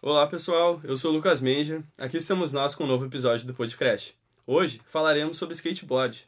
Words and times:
Olá 0.00 0.28
pessoal, 0.28 0.80
eu 0.84 0.96
sou 0.96 1.10
o 1.10 1.14
Lucas 1.14 1.40
Menja. 1.40 1.82
Aqui 1.98 2.18
estamos 2.18 2.52
nós 2.52 2.72
com 2.72 2.84
um 2.84 2.86
novo 2.86 3.04
episódio 3.04 3.48
do 3.48 3.52
podcast. 3.52 4.16
Hoje 4.46 4.80
falaremos 4.86 5.36
sobre 5.36 5.56
skateboard. 5.56 6.24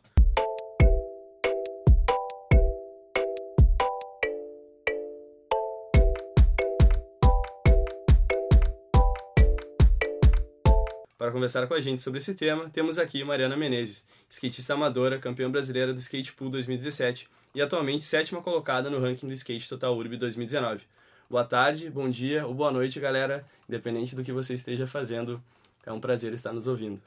Para 11.16 11.30
conversar 11.30 11.68
com 11.68 11.75
a 11.75 11.80
gente 11.80 12.02
sobre 12.02 12.18
esse 12.18 12.34
tema, 12.34 12.68
temos 12.71 12.98
aqui 12.98 13.23
Mariana 13.23 13.57
Menezes, 13.57 14.05
skatista 14.29 14.75
amadora, 14.75 15.21
campeã 15.21 15.48
brasileira 15.48 15.95
do 15.95 16.00
Skate 16.00 16.32
Pool 16.32 16.50
2017 16.50 17.29
e 17.55 17.62
atualmente 17.62 18.05
sétima 18.05 18.43
colocada 18.43 18.91
no 18.91 18.98
ranking 18.98 19.29
do 19.29 19.32
Skate 19.32 19.68
Total 19.68 19.96
Urb 19.96 20.16
2019. 20.16 20.82
Boa 21.30 21.44
tarde, 21.44 21.88
bom 21.88 22.10
dia 22.10 22.44
ou 22.44 22.52
boa 22.52 22.72
noite, 22.72 22.98
galera, 22.98 23.46
independente 23.68 24.16
do 24.16 24.24
que 24.24 24.32
você 24.32 24.54
esteja 24.54 24.84
fazendo, 24.84 25.40
é 25.86 25.93
um 25.93 26.00
prazer 26.00 26.32
estar 26.34 26.52
nos 26.52 26.66
ouvindo. 26.66 27.00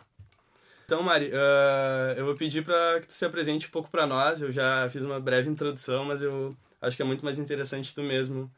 Então, 0.85 1.03
Mari, 1.03 1.27
uh, 1.27 2.13
eu 2.15 2.23
vou 2.23 2.33
pedir 2.33 2.63
para 2.63 3.01
que 3.01 3.07
tu 3.07 3.13
se 3.13 3.25
apresente 3.25 3.67
um 3.67 3.69
pouco 3.69 3.91
para 3.91 4.07
nós. 4.07 4.41
Eu 4.41 4.49
já 4.49 4.89
fiz 4.89 5.03
uma 5.03 5.19
breve 5.19 5.49
introdução, 5.49 6.05
mas 6.05 6.21
eu 6.21 6.55
acho 6.81 6.95
que 6.95 7.03
é 7.03 7.05
muito 7.05 7.25
mais 7.25 7.37
interessante 7.37 7.93
tu 7.93 8.01
mesmo 8.01 8.49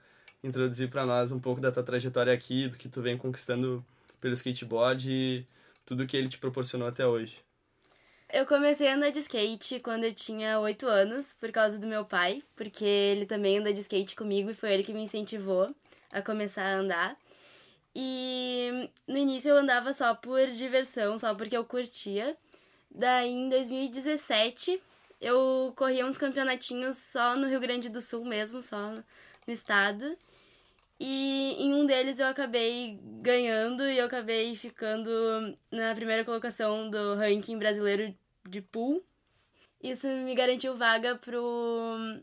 introduzir 0.43 0.87
para 0.91 1.03
nós 1.03 1.31
um 1.31 1.39
pouco 1.39 1.59
da 1.59 1.71
tua 1.71 1.81
trajetória 1.81 2.31
aqui, 2.31 2.67
do 2.67 2.77
que 2.77 2.87
tu 2.87 3.01
vem 3.01 3.17
conquistando 3.17 3.83
pelo 4.21 4.35
skateboard 4.35 5.11
e 5.11 5.47
tudo 5.83 6.05
que 6.05 6.15
ele 6.15 6.27
te 6.27 6.37
proporcionou 6.37 6.87
até 6.87 7.07
hoje. 7.07 7.37
Eu 8.35 8.45
comecei 8.45 8.89
a 8.89 8.95
andar 8.95 9.11
de 9.11 9.19
skate 9.19 9.79
quando 9.79 10.03
eu 10.03 10.13
tinha 10.13 10.59
8 10.59 10.85
anos, 10.89 11.31
por 11.39 11.53
causa 11.53 11.79
do 11.79 11.87
meu 11.87 12.03
pai, 12.03 12.43
porque 12.53 12.83
ele 12.83 13.25
também 13.25 13.59
anda 13.59 13.71
de 13.71 13.79
skate 13.79 14.13
comigo 14.13 14.49
e 14.49 14.53
foi 14.53 14.73
ele 14.73 14.83
que 14.83 14.91
me 14.91 15.01
incentivou 15.03 15.73
a 16.11 16.21
começar 16.21 16.65
a 16.65 16.75
andar. 16.75 17.17
E 17.95 18.89
no 19.07 19.17
início 19.17 19.51
eu 19.51 19.55
andava 19.55 19.93
só 19.93 20.13
por 20.13 20.47
diversão, 20.47 21.17
só 21.17 21.33
porque 21.33 21.55
eu 21.55 21.63
curtia. 21.63 22.35
Daí 22.91 23.31
em 23.31 23.47
2017 23.47 24.81
eu 25.21 25.71
corria 25.77 26.05
uns 26.05 26.17
campeonatinhos 26.17 26.97
só 26.97 27.37
no 27.37 27.47
Rio 27.47 27.61
Grande 27.61 27.87
do 27.87 28.01
Sul 28.01 28.25
mesmo, 28.25 28.61
só 28.61 28.91
no 29.47 29.53
estado. 29.53 30.17
E 30.99 31.55
em 31.57 31.73
um 31.73 31.85
deles 31.85 32.19
eu 32.19 32.27
acabei 32.27 32.99
ganhando 33.21 33.89
e 33.89 33.97
eu 33.97 34.05
acabei 34.05 34.57
ficando 34.57 35.09
na 35.71 35.95
primeira 35.95 36.25
colocação 36.25 36.89
do 36.89 37.15
ranking 37.15 37.57
brasileiro 37.57 38.13
de 38.47 38.61
pool. 38.61 39.03
Isso 39.81 40.07
me 40.07 40.33
garantiu 40.33 40.75
vaga 40.75 41.15
pro 41.15 42.19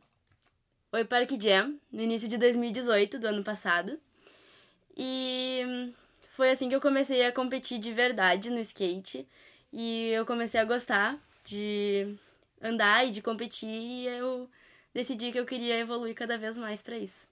Oi 0.93 1.05
Park 1.05 1.31
Jam 1.41 1.79
no 1.93 2.03
início 2.03 2.29
de 2.29 2.39
2018, 2.39 3.19
do 3.19 3.27
ano 3.27 3.45
passado. 3.45 3.99
E 4.97 5.93
foi 6.31 6.51
assim 6.51 6.69
que 6.69 6.75
eu 6.75 6.81
comecei 6.81 7.25
a 7.25 7.33
competir 7.33 7.79
de 7.79 7.93
verdade 7.93 8.51
no 8.51 8.59
skate. 8.61 9.27
E 9.73 10.11
eu 10.11 10.27
comecei 10.27 10.61
a 10.61 10.65
gostar 10.65 11.19
de 11.45 12.15
andar 12.61 13.07
e 13.07 13.11
de 13.11 13.23
competir 13.23 13.69
e 13.69 14.07
eu 14.07 14.49
decidi 14.95 15.33
que 15.33 15.39
eu 15.39 15.47
queria 15.47 15.79
evoluir 15.79 16.15
cada 16.15 16.37
vez 16.37 16.57
mais 16.59 16.83
para 16.83 16.99
isso. 16.99 17.27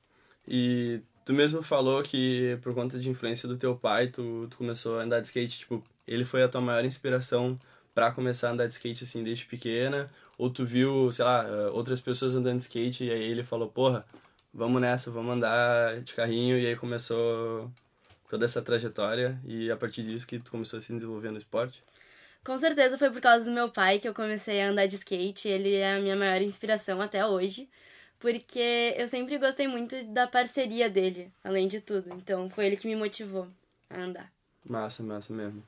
E 0.48 1.00
Tu 1.30 1.34
mesmo 1.34 1.62
falou 1.62 2.02
que 2.02 2.58
por 2.60 2.74
conta 2.74 2.98
de 2.98 3.08
influência 3.08 3.48
do 3.48 3.56
teu 3.56 3.76
pai, 3.76 4.08
tu, 4.08 4.48
tu 4.50 4.56
começou 4.56 4.98
a 4.98 5.04
andar 5.04 5.20
de 5.20 5.28
skate, 5.28 5.60
tipo, 5.60 5.80
ele 6.04 6.24
foi 6.24 6.42
a 6.42 6.48
tua 6.48 6.60
maior 6.60 6.84
inspiração 6.84 7.56
para 7.94 8.10
começar 8.12 8.48
a 8.48 8.52
andar 8.52 8.66
de 8.66 8.74
skate 8.74 9.04
assim 9.04 9.22
desde 9.22 9.46
pequena? 9.46 10.10
Ou 10.38 10.50
tu 10.50 10.64
viu, 10.64 11.10
sei 11.12 11.24
lá, 11.24 11.44
eh, 11.46 11.70
outras 11.70 12.00
pessoas 12.00 12.34
andando 12.34 12.56
de 12.56 12.62
skate 12.62 13.04
e 13.04 13.10
aí 13.10 13.22
ele 13.22 13.42
falou, 13.42 13.68
porra, 13.68 14.04
vamos 14.52 14.80
nessa, 14.80 15.10
vamos 15.10 15.34
andar 15.34 16.00
de 16.00 16.14
carrinho 16.14 16.58
e 16.58 16.66
aí 16.66 16.76
começou 16.76 17.70
toda 18.28 18.44
essa 18.44 18.62
trajetória 18.62 19.40
e 19.44 19.70
a 19.70 19.76
partir 19.76 20.02
disso 20.02 20.26
que 20.26 20.38
tu 20.38 20.50
começou 20.50 20.78
a 20.78 20.80
se 20.80 20.92
desenvolver 20.92 21.30
no 21.30 21.38
esporte? 21.38 21.82
Com 22.44 22.56
certeza 22.56 22.96
foi 22.96 23.10
por 23.10 23.20
causa 23.20 23.44
do 23.44 23.52
meu 23.52 23.68
pai 23.70 23.98
que 23.98 24.08
eu 24.08 24.14
comecei 24.14 24.62
a 24.62 24.70
andar 24.70 24.86
de 24.86 24.96
skate, 24.96 25.48
ele 25.48 25.74
é 25.74 25.96
a 25.96 26.00
minha 26.00 26.16
maior 26.16 26.40
inspiração 26.40 27.02
até 27.02 27.26
hoje 27.26 27.68
porque 28.20 28.94
eu 28.96 29.08
sempre 29.08 29.38
gostei 29.38 29.66
muito 29.66 29.96
da 30.12 30.28
parceria 30.28 30.88
dele, 30.88 31.32
além 31.42 31.66
de 31.66 31.80
tudo. 31.80 32.12
Então 32.12 32.48
foi 32.50 32.66
ele 32.66 32.76
que 32.76 32.86
me 32.86 32.94
motivou 32.94 33.48
a 33.88 33.98
andar. 33.98 34.30
Massa, 34.68 35.02
massa 35.02 35.32
mesmo. 35.32 35.64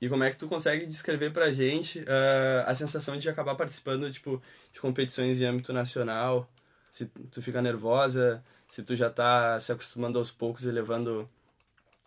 E 0.00 0.08
como 0.08 0.24
é 0.24 0.30
que 0.30 0.36
tu 0.36 0.48
consegue 0.48 0.86
descrever 0.86 1.30
pra 1.30 1.52
gente 1.52 2.00
uh, 2.00 2.64
a 2.66 2.74
sensação 2.74 3.18
de 3.18 3.28
acabar 3.28 3.54
participando 3.54 4.10
tipo, 4.10 4.42
de 4.72 4.80
competições 4.80 5.40
em 5.40 5.46
âmbito 5.46 5.72
nacional? 5.72 6.48
Se 6.90 7.06
tu 7.30 7.42
fica 7.42 7.60
nervosa, 7.60 8.42
se 8.66 8.82
tu 8.82 8.96
já 8.96 9.10
tá 9.10 9.60
se 9.60 9.70
acostumando 9.70 10.18
aos 10.18 10.30
poucos 10.30 10.64
e 10.64 10.70
levando 10.70 11.26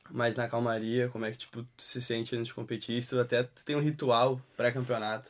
mais 0.09 0.35
na 0.35 0.47
calmaria, 0.47 1.07
como 1.09 1.25
é 1.25 1.31
que 1.31 1.37
tipo, 1.37 1.63
tu 1.63 1.83
se 1.83 2.01
sente 2.01 2.35
antes 2.35 2.47
de 2.47 2.53
competir? 2.53 2.99
Se 3.01 3.09
tu 3.09 3.19
até 3.19 3.43
tu 3.43 3.63
tem 3.63 3.75
um 3.75 3.81
ritual 3.81 4.41
pré-campeonato. 4.57 5.29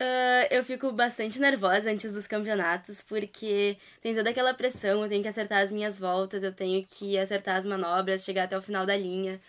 Uh, 0.00 0.46
eu 0.50 0.64
fico 0.64 0.90
bastante 0.90 1.38
nervosa 1.38 1.90
antes 1.90 2.12
dos 2.12 2.26
campeonatos, 2.26 3.00
porque 3.00 3.78
tem 4.02 4.14
toda 4.14 4.28
aquela 4.30 4.52
pressão, 4.52 5.02
eu 5.02 5.08
tenho 5.08 5.22
que 5.22 5.28
acertar 5.28 5.62
as 5.62 5.70
minhas 5.70 5.98
voltas, 5.98 6.42
eu 6.42 6.52
tenho 6.52 6.84
que 6.84 7.16
acertar 7.16 7.56
as 7.56 7.64
manobras, 7.64 8.24
chegar 8.24 8.44
até 8.44 8.58
o 8.58 8.62
final 8.62 8.84
da 8.84 8.96
linha, 8.96 9.40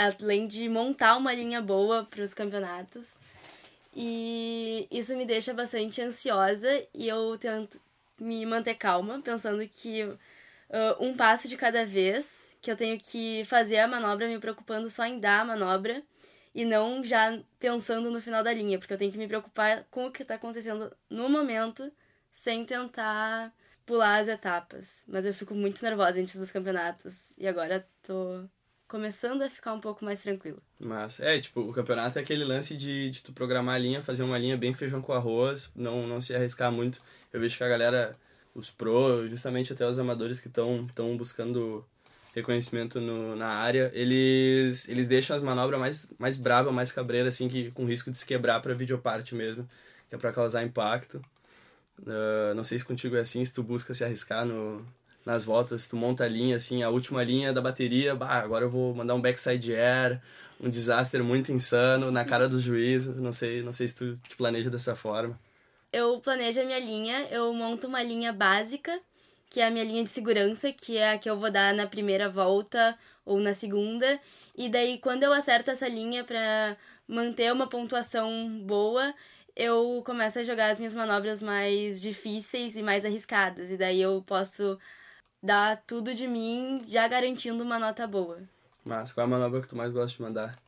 além 0.00 0.46
de 0.46 0.68
montar 0.68 1.16
uma 1.16 1.34
linha 1.34 1.60
boa 1.60 2.04
para 2.04 2.22
os 2.22 2.32
campeonatos. 2.32 3.18
E 3.94 4.86
isso 4.90 5.16
me 5.16 5.26
deixa 5.26 5.52
bastante 5.52 6.00
ansiosa 6.00 6.68
e 6.94 7.08
eu 7.08 7.36
tento 7.38 7.80
me 8.18 8.46
manter 8.46 8.74
calma, 8.74 9.20
pensando 9.22 9.66
que 9.68 10.04
uh, 10.04 10.16
um 11.00 11.16
passo 11.16 11.48
de 11.48 11.56
cada 11.56 11.84
vez, 11.84 12.52
que 12.60 12.70
eu 12.70 12.76
tenho 12.76 12.98
que 12.98 13.44
fazer 13.46 13.78
a 13.78 13.88
manobra 13.88 14.28
me 14.28 14.38
preocupando 14.38 14.88
só 14.88 15.04
em 15.04 15.18
dar 15.18 15.40
a 15.40 15.44
manobra 15.44 16.02
e 16.54 16.64
não 16.64 17.04
já 17.04 17.38
pensando 17.58 18.10
no 18.10 18.20
final 18.20 18.42
da 18.42 18.52
linha, 18.52 18.78
porque 18.78 18.92
eu 18.94 18.98
tenho 18.98 19.12
que 19.12 19.18
me 19.18 19.28
preocupar 19.28 19.84
com 19.90 20.06
o 20.06 20.10
que 20.10 20.22
está 20.22 20.34
acontecendo 20.34 20.94
no 21.08 21.28
momento, 21.28 21.90
sem 22.32 22.64
tentar 22.64 23.52
pular 23.86 24.20
as 24.20 24.28
etapas. 24.28 25.04
Mas 25.08 25.24
eu 25.24 25.34
fico 25.34 25.54
muito 25.54 25.82
nervosa 25.82 26.20
antes 26.20 26.38
dos 26.38 26.50
campeonatos 26.52 27.36
e 27.38 27.46
agora 27.46 27.86
tô 28.02 28.44
começando 28.90 29.42
a 29.42 29.48
ficar 29.48 29.72
um 29.72 29.80
pouco 29.80 30.04
mais 30.04 30.20
tranquilo. 30.20 30.60
Mas 30.80 31.20
é, 31.20 31.38
tipo, 31.38 31.60
o 31.60 31.72
campeonato 31.72 32.18
é 32.18 32.22
aquele 32.22 32.44
lance 32.44 32.76
de, 32.76 33.08
de 33.10 33.22
tu 33.22 33.32
programar 33.32 33.76
a 33.76 33.78
linha, 33.78 34.02
fazer 34.02 34.24
uma 34.24 34.36
linha 34.36 34.56
bem 34.56 34.74
feijão 34.74 35.00
com 35.00 35.12
arroz, 35.12 35.70
não, 35.76 36.08
não 36.08 36.20
se 36.20 36.34
arriscar 36.34 36.72
muito. 36.72 37.00
Eu 37.32 37.40
vejo 37.40 37.56
que 37.56 37.62
a 37.62 37.68
galera, 37.68 38.16
os 38.52 38.68
pro, 38.68 39.28
justamente 39.28 39.72
até 39.72 39.86
os 39.86 40.00
amadores 40.00 40.40
que 40.40 40.48
estão 40.48 41.16
buscando 41.16 41.86
reconhecimento 42.34 43.00
no, 43.00 43.36
na 43.36 43.46
área, 43.46 43.92
eles, 43.94 44.88
eles 44.88 45.06
deixam 45.06 45.36
as 45.36 45.42
manobras 45.42 45.78
mais, 45.78 46.12
mais 46.18 46.36
bravas, 46.36 46.74
mais 46.74 46.90
cabreiras, 46.90 47.34
assim, 47.34 47.48
que, 47.48 47.70
com 47.70 47.84
risco 47.84 48.10
de 48.10 48.18
se 48.18 48.26
quebrar 48.26 48.60
para 48.60 48.74
videoparte 48.74 49.36
mesmo, 49.36 49.68
que 50.08 50.16
é 50.16 50.18
para 50.18 50.32
causar 50.32 50.64
impacto. 50.64 51.22
Uh, 52.00 52.54
não 52.56 52.64
sei 52.64 52.78
se 52.78 52.84
contigo 52.84 53.14
é 53.14 53.20
assim, 53.20 53.44
se 53.44 53.54
tu 53.54 53.62
busca 53.62 53.94
se 53.94 54.04
arriscar 54.04 54.44
no, 54.44 54.84
nas 55.24 55.44
voltas, 55.44 55.86
tu 55.86 55.96
monta 55.96 56.24
a 56.24 56.28
linha, 56.28 56.56
assim, 56.56 56.82
a 56.82 56.90
última 56.90 57.22
linha 57.22 57.52
da 57.52 57.60
bateria, 57.60 58.14
bah, 58.14 58.40
agora 58.40 58.64
eu 58.64 58.70
vou 58.70 58.94
mandar 58.94 59.14
um 59.14 59.20
backside 59.20 59.74
air, 59.74 60.20
um 60.60 60.68
desastre 60.68 61.22
muito 61.22 61.52
insano 61.52 62.10
na 62.10 62.24
cara 62.24 62.48
do 62.48 62.60
juiz, 62.60 63.06
não 63.06 63.32
sei, 63.32 63.62
não 63.62 63.72
sei 63.72 63.88
se 63.88 63.94
tu 63.96 64.16
te 64.16 64.36
planeja 64.36 64.70
dessa 64.70 64.96
forma. 64.96 65.38
Eu 65.92 66.20
planejo 66.20 66.60
a 66.60 66.64
minha 66.64 66.78
linha, 66.78 67.26
eu 67.30 67.52
monto 67.52 67.86
uma 67.86 68.02
linha 68.02 68.32
básica, 68.32 69.00
que 69.48 69.60
é 69.60 69.66
a 69.66 69.70
minha 69.70 69.84
linha 69.84 70.04
de 70.04 70.10
segurança, 70.10 70.72
que 70.72 70.96
é 70.96 71.12
a 71.12 71.18
que 71.18 71.28
eu 71.28 71.38
vou 71.38 71.50
dar 71.50 71.74
na 71.74 71.86
primeira 71.86 72.28
volta 72.28 72.96
ou 73.24 73.40
na 73.40 73.52
segunda. 73.52 74.20
E 74.56 74.68
daí, 74.68 74.98
quando 74.98 75.24
eu 75.24 75.32
acerto 75.32 75.70
essa 75.70 75.88
linha 75.88 76.22
para 76.22 76.76
manter 77.08 77.52
uma 77.52 77.66
pontuação 77.68 78.62
boa, 78.64 79.12
eu 79.56 80.02
começo 80.06 80.38
a 80.38 80.42
jogar 80.44 80.70
as 80.70 80.78
minhas 80.78 80.94
manobras 80.94 81.42
mais 81.42 82.00
difíceis 82.00 82.76
e 82.76 82.82
mais 82.82 83.04
arriscadas. 83.04 83.70
E 83.70 83.76
daí 83.76 84.00
eu 84.00 84.22
posso 84.24 84.78
dar 85.42 85.82
tudo 85.86 86.14
de 86.14 86.26
mim, 86.26 86.84
já 86.86 87.06
garantindo 87.08 87.62
uma 87.62 87.78
nota 87.78 88.06
boa. 88.06 88.40
Mas 88.84 89.12
qual 89.12 89.24
é 89.24 89.26
a 89.26 89.30
manobra 89.30 89.60
que 89.60 89.68
tu 89.68 89.76
mais 89.76 89.92
gosta 89.92 90.16
de 90.16 90.22
mandar? 90.22 90.58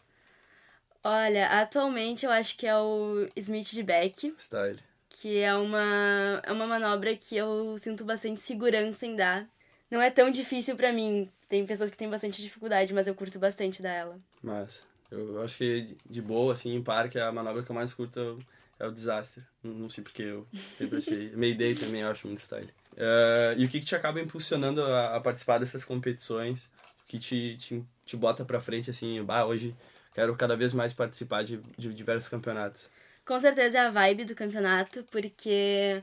Olha, 1.04 1.60
atualmente 1.60 2.24
eu 2.24 2.30
acho 2.30 2.56
que 2.56 2.66
é 2.66 2.76
o 2.76 3.28
Smith 3.36 3.70
de 3.72 3.82
back. 3.82 4.34
Style 4.38 4.78
que 5.12 5.38
é 5.38 5.54
uma, 5.54 6.40
é 6.42 6.52
uma 6.52 6.66
manobra 6.66 7.14
que 7.14 7.36
eu 7.36 7.76
sinto 7.78 8.04
bastante 8.04 8.40
segurança 8.40 9.06
em 9.06 9.14
dar. 9.14 9.46
Não 9.90 10.00
é 10.00 10.10
tão 10.10 10.30
difícil 10.30 10.74
para 10.74 10.92
mim. 10.92 11.30
Tem 11.48 11.66
pessoas 11.66 11.90
que 11.90 11.96
têm 11.96 12.08
bastante 12.08 12.40
dificuldade, 12.40 12.94
mas 12.94 13.06
eu 13.06 13.14
curto 13.14 13.38
bastante 13.38 13.82
dar 13.82 13.92
ela. 13.92 14.18
Mas 14.42 14.84
eu 15.10 15.42
acho 15.42 15.58
que 15.58 15.96
de 16.08 16.22
boa, 16.22 16.54
assim, 16.54 16.74
em 16.74 16.82
parque, 16.82 17.18
a 17.18 17.30
manobra 17.30 17.62
que 17.62 17.70
eu 17.70 17.74
mais 17.74 17.92
curto 17.92 18.38
é 18.82 18.86
o 18.86 18.90
desastre. 18.90 19.42
Não, 19.62 19.88
sei 19.88 20.02
porque 20.02 20.22
eu 20.22 20.46
sempre 20.76 20.98
achei. 20.98 21.30
Mayday 21.36 21.74
também 21.76 22.00
eu 22.00 22.08
acho 22.08 22.26
muito 22.26 22.40
style. 22.40 22.68
Uh, 22.94 23.54
e 23.56 23.64
o 23.64 23.68
que, 23.68 23.78
que 23.78 23.86
te 23.86 23.94
acaba 23.94 24.20
impulsionando 24.20 24.82
a, 24.82 25.16
a, 25.16 25.20
participar 25.20 25.58
dessas 25.58 25.84
competições? 25.84 26.66
O 27.04 27.06
que 27.06 27.18
te, 27.18 27.56
te, 27.56 27.84
te 28.04 28.16
bota 28.16 28.44
pra 28.44 28.60
frente, 28.60 28.90
assim, 28.90 29.22
bah, 29.22 29.46
hoje 29.46 29.74
quero 30.14 30.34
cada 30.36 30.56
vez 30.56 30.72
mais 30.72 30.92
participar 30.92 31.44
de, 31.44 31.58
de 31.78 31.94
diversos 31.94 32.28
campeonatos? 32.28 32.90
Com 33.24 33.38
certeza 33.38 33.78
é 33.78 33.80
a 33.82 33.90
vibe 33.90 34.24
do 34.24 34.34
campeonato, 34.34 35.04
porque 35.12 36.02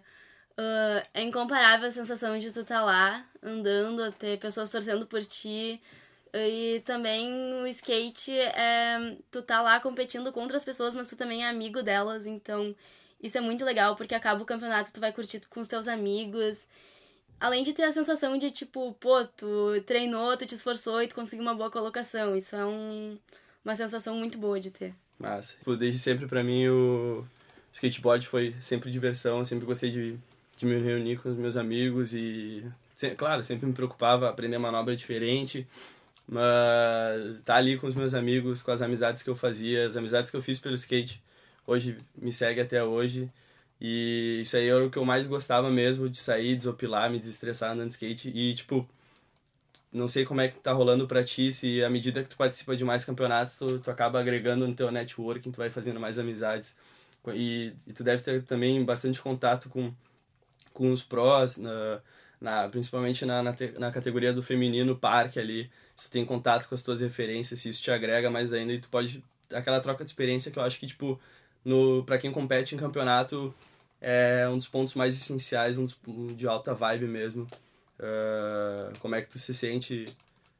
uh, 0.58 1.06
é 1.14 1.22
incomparável 1.22 1.90
a 1.90 1.92
sensação 1.92 2.38
de 2.38 2.50
tu 2.52 2.62
estar 2.62 2.80
tá 2.80 2.81
lá 2.81 3.26
andando, 3.44 4.10
ter 4.14 4.40
pessoas 4.40 4.72
torcendo 4.72 5.06
por 5.06 5.22
ti, 5.26 5.81
E 6.34 6.81
também 6.86 7.31
o 7.62 7.68
skate 7.68 8.31
é. 8.31 9.18
Tu 9.31 9.42
tá 9.42 9.62
lá 9.62 9.80
competindo 9.80 10.31
contra 10.31 10.58
as 10.58 10.66
pessoas, 10.66 10.94
mas 10.94 11.10
tu 11.10 11.16
também 11.16 11.44
é 11.44 11.50
amigo 11.50 11.81
delas, 11.81 12.28
então 12.28 12.76
isso 13.22 13.38
é 13.38 13.42
muito 13.42 13.66
legal, 13.66 13.96
porque 13.96 14.16
acaba 14.16 14.42
o 14.42 14.46
campeonato, 14.46 14.94
tu 14.94 15.00
vai 15.00 15.12
curtir 15.12 15.42
com 15.50 15.60
os 15.60 15.68
teus 15.68 15.88
amigos. 15.88 16.68
Além 17.40 17.64
de 17.64 17.74
ter 17.74 17.84
a 17.84 17.92
sensação 17.92 18.38
de, 18.38 18.52
tipo, 18.52 18.94
pô, 19.00 19.24
tu 19.26 19.81
treinou, 19.86 20.36
tu 20.36 20.46
te 20.46 20.56
esforçou 20.56 21.02
e 21.02 21.08
tu 21.08 21.16
conseguiu 21.16 21.44
uma 21.44 21.56
boa 21.56 21.72
colocação. 21.72 22.36
Isso 22.36 22.56
é 22.56 22.66
um, 22.66 23.18
uma 23.64 23.76
sensação 23.76 24.16
muito 24.16 24.38
boa 24.38 24.60
de 24.60 24.72
ter. 24.72 24.94
Massa. 25.18 25.54
Tipo, 25.58 25.76
desde 25.78 26.00
sempre, 26.00 26.28
para 26.28 26.44
mim, 26.44 26.68
o 26.68 27.26
skateboard 27.72 28.28
foi 28.28 28.54
sempre 28.62 28.92
diversão. 28.92 29.42
Sempre 29.46 29.66
gostei 29.66 29.90
de, 29.90 30.18
de 30.58 30.66
me 30.66 30.80
reunir 30.80 31.18
com 31.18 31.30
os 31.30 31.38
meus 31.38 31.56
amigos 31.56 32.14
e, 32.14 32.66
claro, 33.18 33.42
sempre 33.42 33.66
me 33.66 33.74
preocupava 33.74 34.30
aprender 34.30 34.58
manobra 34.58 34.94
diferente. 34.94 35.66
Mas 36.31 37.42
tá 37.42 37.56
ali 37.56 37.78
com 37.78 37.88
os 37.88 37.96
meus 37.96 38.14
amigos, 38.14 38.62
com 38.62 38.72
as 38.72 38.84
amizades 38.84 39.24
que 39.24 39.30
eu 39.30 39.36
fazia, 39.36 39.88
as 39.88 39.98
amizades 39.98 40.30
que 40.30 40.38
eu 40.38 40.42
fiz 40.44 40.60
pelo 40.60 40.76
skate, 40.76 41.24
hoje 41.66 41.98
me 42.16 42.31
segue 42.31 42.62
até 42.62 42.84
hoje. 42.84 43.31
E 43.81 44.40
isso 44.42 44.56
aí 44.58 44.68
era 44.68 44.86
o 44.86 44.92
que 44.92 44.98
eu 44.98 45.06
mais 45.06 45.26
gostava 45.26 45.72
mesmo, 45.72 46.10
de 46.10 46.20
sair, 46.20 46.56
desopilar, 46.56 47.10
me 47.10 47.18
desestressar 47.20 47.72
andando 47.72 47.88
de 47.88 47.94
skate. 47.94 48.30
E, 48.30 48.54
tipo, 48.54 48.88
não 49.92 50.08
sei 50.08 50.24
como 50.26 50.42
é 50.42 50.48
que 50.50 50.56
tá 50.60 50.72
rolando 50.72 51.08
pra 51.08 51.24
ti, 51.24 51.52
se 51.52 51.84
à 51.84 51.90
medida 51.90 52.22
que 52.22 52.30
tu 52.30 52.38
participa 52.38 52.76
de 52.76 52.86
mais 52.86 53.04
campeonatos, 53.06 53.56
tu, 53.56 53.80
tu 53.80 53.90
acaba 53.90 54.20
agregando 54.20 54.68
no 54.68 54.76
teu 54.76 54.92
networking, 54.92 55.52
tu 55.52 55.58
vai 55.58 55.70
fazendo 55.70 56.00
mais 56.00 56.20
amizades. 56.20 56.78
E, 57.34 57.74
e 57.88 57.94
tu 57.94 58.04
deve 58.04 58.22
ter 58.24 58.44
também 58.44 58.84
bastante 58.86 59.22
contato 59.22 59.70
com, 59.70 59.92
com 60.74 60.92
os 60.92 61.04
prós, 61.04 61.58
na, 61.58 62.02
na, 62.40 62.70
principalmente 62.70 63.26
na, 63.26 63.44
na, 63.44 63.54
te, 63.54 63.74
na 63.80 63.92
categoria 63.92 64.34
do 64.34 64.44
feminino 64.44 64.96
parque 64.96 65.40
ali. 65.40 65.70
Se 66.00 66.10
tem 66.10 66.25
contato 66.25 66.68
com 66.68 66.75
as 66.75 66.81
tuas 66.81 67.01
referências, 67.01 67.60
se 67.60 67.69
isso 67.69 67.84
te 67.84 67.92
agrega 67.92 68.30
mais 68.30 68.54
ainda 68.54 68.74
e 68.74 68.80
tu 68.80 68.90
pode... 68.90 69.24
Aquela 69.54 69.80
troca 69.80 70.04
de 70.04 70.10
experiência 70.10 70.51
que 70.51 70.57
eu 70.60 70.63
acho 70.63 70.80
que, 70.80 70.88
tipo, 70.88 71.19
no, 71.66 72.04
pra 72.06 72.18
quem 72.18 72.31
compete 72.31 72.75
em 72.75 72.78
campeonato 72.78 73.54
é 74.00 74.48
um 74.48 74.57
dos 74.57 74.68
pontos 74.68 74.96
mais 74.96 75.16
essenciais, 75.16 75.78
um 75.78 75.86
dos, 75.86 75.98
de 76.36 76.48
alta 76.48 76.74
vibe 76.74 77.06
mesmo. 77.06 77.48
Uh, 78.00 78.98
como 79.00 79.16
é 79.16 79.22
que 79.22 79.28
tu 79.28 79.38
se 79.38 79.54
sente 79.54 80.06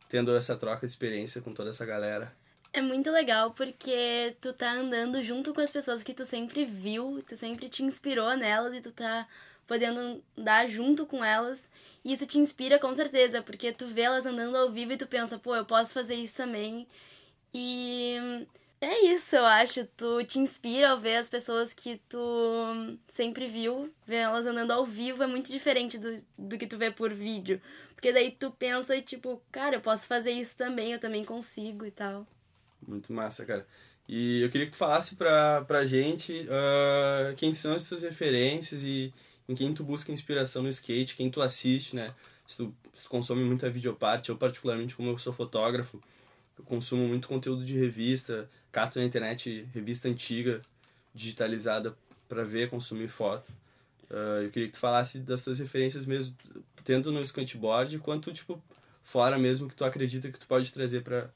tendo 0.10 0.36
essa 0.36 0.56
troca 0.56 0.86
de 0.86 0.92
experiência 0.92 1.42
com 1.42 1.54
toda 1.54 1.70
essa 1.70 1.86
galera? 1.86 2.34
É 2.74 2.82
muito 2.82 3.10
legal 3.12 3.52
porque 3.52 4.36
tu 4.42 4.52
tá 4.54 4.72
andando 4.74 5.24
junto 5.24 5.54
com 5.54 5.62
as 5.62 5.72
pessoas 5.72 6.04
que 6.04 6.14
tu 6.14 6.26
sempre 6.26 6.66
viu, 6.66 7.24
tu 7.28 7.38
sempre 7.38 7.70
te 7.70 7.84
inspirou 7.84 8.36
nelas 8.36 8.76
e 8.76 8.82
tu 8.82 8.92
tá 8.92 9.28
podendo 9.70 10.24
andar 10.36 10.68
junto 10.68 11.06
com 11.06 11.24
elas. 11.24 11.70
E 12.04 12.12
isso 12.12 12.26
te 12.26 12.40
inspira 12.40 12.80
com 12.80 12.94
certeza, 12.96 13.44
porque 13.44 13.72
tu 13.72 13.86
vê 13.86 14.02
elas 14.02 14.26
andando 14.26 14.58
ao 14.58 14.72
vivo 14.72 14.94
e 14.94 14.98
tu 14.98 15.06
pensa, 15.06 15.38
pô, 15.38 15.56
eu 15.56 15.64
posso 15.64 15.94
fazer 15.94 16.16
isso 16.16 16.38
também. 16.38 16.88
E 17.54 18.18
é 18.82 19.06
isso, 19.06 19.36
eu 19.36 19.46
acho. 19.46 19.86
Tu 19.96 20.24
te 20.24 20.40
inspira 20.40 20.90
ao 20.90 21.00
ver 21.00 21.18
as 21.18 21.30
pessoas 21.30 21.72
que 21.72 22.02
tu 22.10 22.98
sempre 23.08 23.48
viu, 23.48 23.94
ver 24.08 24.18
elas 24.18 24.48
andando 24.48 24.72
ao 24.72 24.88
vivo 24.88 25.22
é 25.22 25.28
muito 25.28 25.52
diferente 25.52 26.00
do, 26.00 26.20
do 26.36 26.58
que 26.58 26.66
tu 26.66 26.76
vê 26.76 26.90
por 26.90 27.14
vídeo. 27.14 27.62
Porque 27.94 28.12
daí 28.12 28.32
tu 28.32 28.50
pensa 28.50 28.96
e 28.96 29.04
tipo, 29.04 29.40
cara, 29.52 29.76
eu 29.76 29.82
posso 29.82 30.08
fazer 30.08 30.32
isso 30.32 30.58
também, 30.58 30.94
eu 30.94 31.00
também 31.00 31.24
consigo 31.24 31.86
e 31.86 31.92
tal. 31.92 32.26
Muito 32.88 33.14
massa, 33.14 33.46
cara. 33.46 33.68
E 34.08 34.42
eu 34.42 34.50
queria 34.50 34.66
que 34.66 34.72
tu 34.72 34.78
falasse 34.78 35.16
pra, 35.16 35.64
pra 35.66 35.86
gente 35.86 36.48
uh, 36.48 37.36
quem 37.36 37.54
são 37.54 37.76
as 37.76 37.84
tuas 37.84 38.02
referências 38.02 38.84
e 38.84 39.14
em 39.50 39.56
quem 39.56 39.74
tu 39.74 39.84
busca 39.84 40.12
inspiração 40.12 40.62
no 40.62 40.70
skate, 40.70 41.16
quem 41.16 41.30
tu 41.30 41.42
assiste, 41.42 41.96
né? 41.96 42.14
Se 42.48 42.58
tu, 42.58 42.74
se 42.94 43.04
tu 43.04 43.10
consome 43.10 43.44
muita 43.44 43.68
videoparte, 43.70 44.30
eu 44.30 44.38
particularmente 44.38 44.96
como 44.96 45.10
eu 45.10 45.18
sou 45.18 45.34
fotógrafo, 45.34 46.02
eu 46.58 46.64
consumo 46.64 47.08
muito 47.08 47.28
conteúdo 47.28 47.66
de 47.66 47.78
revista, 47.78 48.48
cato 48.72 49.00
na 49.00 49.06
internet 49.06 49.68
revista 49.74 50.08
antiga, 50.08 50.62
digitalizada 51.14 51.98
para 52.28 52.44
ver, 52.44 52.70
consumir 52.70 53.08
foto. 53.08 53.52
Uh, 54.10 54.44
eu 54.44 54.52
queria 54.52 54.68
que 54.68 54.74
tu 54.74 54.80
falasse 54.80 55.20
das 55.20 55.44
tuas 55.44 55.58
referências 55.58 56.06
mesmo, 56.06 56.36
tanto 56.84 57.12
no 57.12 57.20
skateboard 57.22 57.98
quanto 58.00 58.32
tipo 58.32 58.62
fora 59.04 59.38
mesmo 59.38 59.68
que 59.68 59.76
tu 59.76 59.84
acredita 59.84 60.32
que 60.32 60.40
tu 60.40 60.46
pode 60.46 60.72
trazer 60.72 61.02
para 61.02 61.30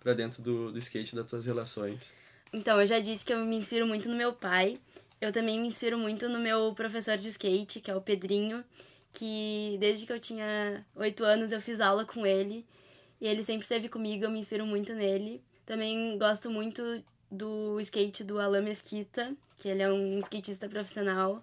para 0.00 0.14
dentro 0.14 0.40
do, 0.40 0.70
do 0.70 0.78
skate 0.78 1.16
das 1.16 1.26
tuas 1.26 1.44
relações. 1.44 2.12
Então, 2.52 2.80
eu 2.80 2.86
já 2.86 3.00
disse 3.00 3.24
que 3.24 3.32
eu 3.32 3.44
me 3.44 3.56
inspiro 3.56 3.88
muito 3.88 4.08
no 4.08 4.14
meu 4.14 4.32
pai. 4.32 4.78
Eu 5.20 5.32
também 5.32 5.58
me 5.58 5.66
inspiro 5.66 5.98
muito 5.98 6.28
no 6.28 6.38
meu 6.38 6.74
professor 6.74 7.16
de 7.16 7.28
skate, 7.28 7.80
que 7.80 7.90
é 7.90 7.96
o 7.96 8.00
Pedrinho, 8.00 8.62
que 9.12 9.76
desde 9.80 10.04
que 10.06 10.12
eu 10.12 10.20
tinha 10.20 10.84
oito 10.94 11.24
anos 11.24 11.52
eu 11.52 11.60
fiz 11.60 11.80
aula 11.80 12.04
com 12.04 12.26
ele. 12.26 12.66
E 13.20 13.26
ele 13.26 13.42
sempre 13.42 13.62
esteve 13.62 13.88
comigo, 13.88 14.24
eu 14.24 14.30
me 14.30 14.38
inspiro 14.38 14.66
muito 14.66 14.92
nele. 14.92 15.42
Também 15.64 16.18
gosto 16.18 16.50
muito 16.50 17.02
do 17.30 17.80
skate 17.80 18.22
do 18.22 18.38
Alan 18.38 18.62
Mesquita, 18.62 19.34
que 19.56 19.68
ele 19.68 19.82
é 19.82 19.90
um 19.90 20.18
skatista 20.20 20.68
profissional. 20.68 21.42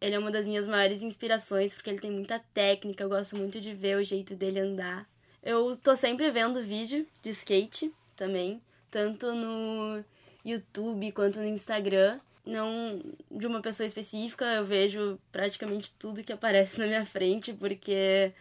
Ele 0.00 0.14
é 0.14 0.18
uma 0.18 0.30
das 0.30 0.46
minhas 0.46 0.66
maiores 0.66 1.02
inspirações, 1.02 1.74
porque 1.74 1.90
ele 1.90 2.00
tem 2.00 2.10
muita 2.10 2.40
técnica, 2.54 3.04
eu 3.04 3.08
gosto 3.08 3.36
muito 3.36 3.60
de 3.60 3.74
ver 3.74 3.96
o 3.96 4.04
jeito 4.04 4.34
dele 4.34 4.60
andar. 4.60 5.08
Eu 5.42 5.76
tô 5.76 5.94
sempre 5.96 6.30
vendo 6.30 6.62
vídeo 6.62 7.06
de 7.20 7.30
skate 7.30 7.92
também, 8.16 8.62
tanto 8.90 9.34
no 9.34 10.04
YouTube 10.44 11.12
quanto 11.12 11.40
no 11.40 11.46
Instagram. 11.46 12.20
Não 12.44 13.00
de 13.30 13.46
uma 13.46 13.60
pessoa 13.60 13.86
específica, 13.86 14.44
eu 14.44 14.64
vejo 14.64 15.18
praticamente 15.30 15.92
tudo 15.98 16.24
que 16.24 16.32
aparece 16.32 16.78
na 16.80 16.86
minha 16.86 17.04
frente, 17.04 17.52
porque 17.52 18.32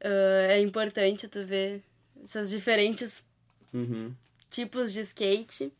uh, 0.00 0.50
é 0.50 0.60
importante 0.60 1.28
tu 1.28 1.44
ver 1.44 1.82
essas 2.22 2.50
diferentes 2.50 3.24
uhum. 3.72 4.12
tipos 4.50 4.92
de 4.92 5.00
skate. 5.00 5.72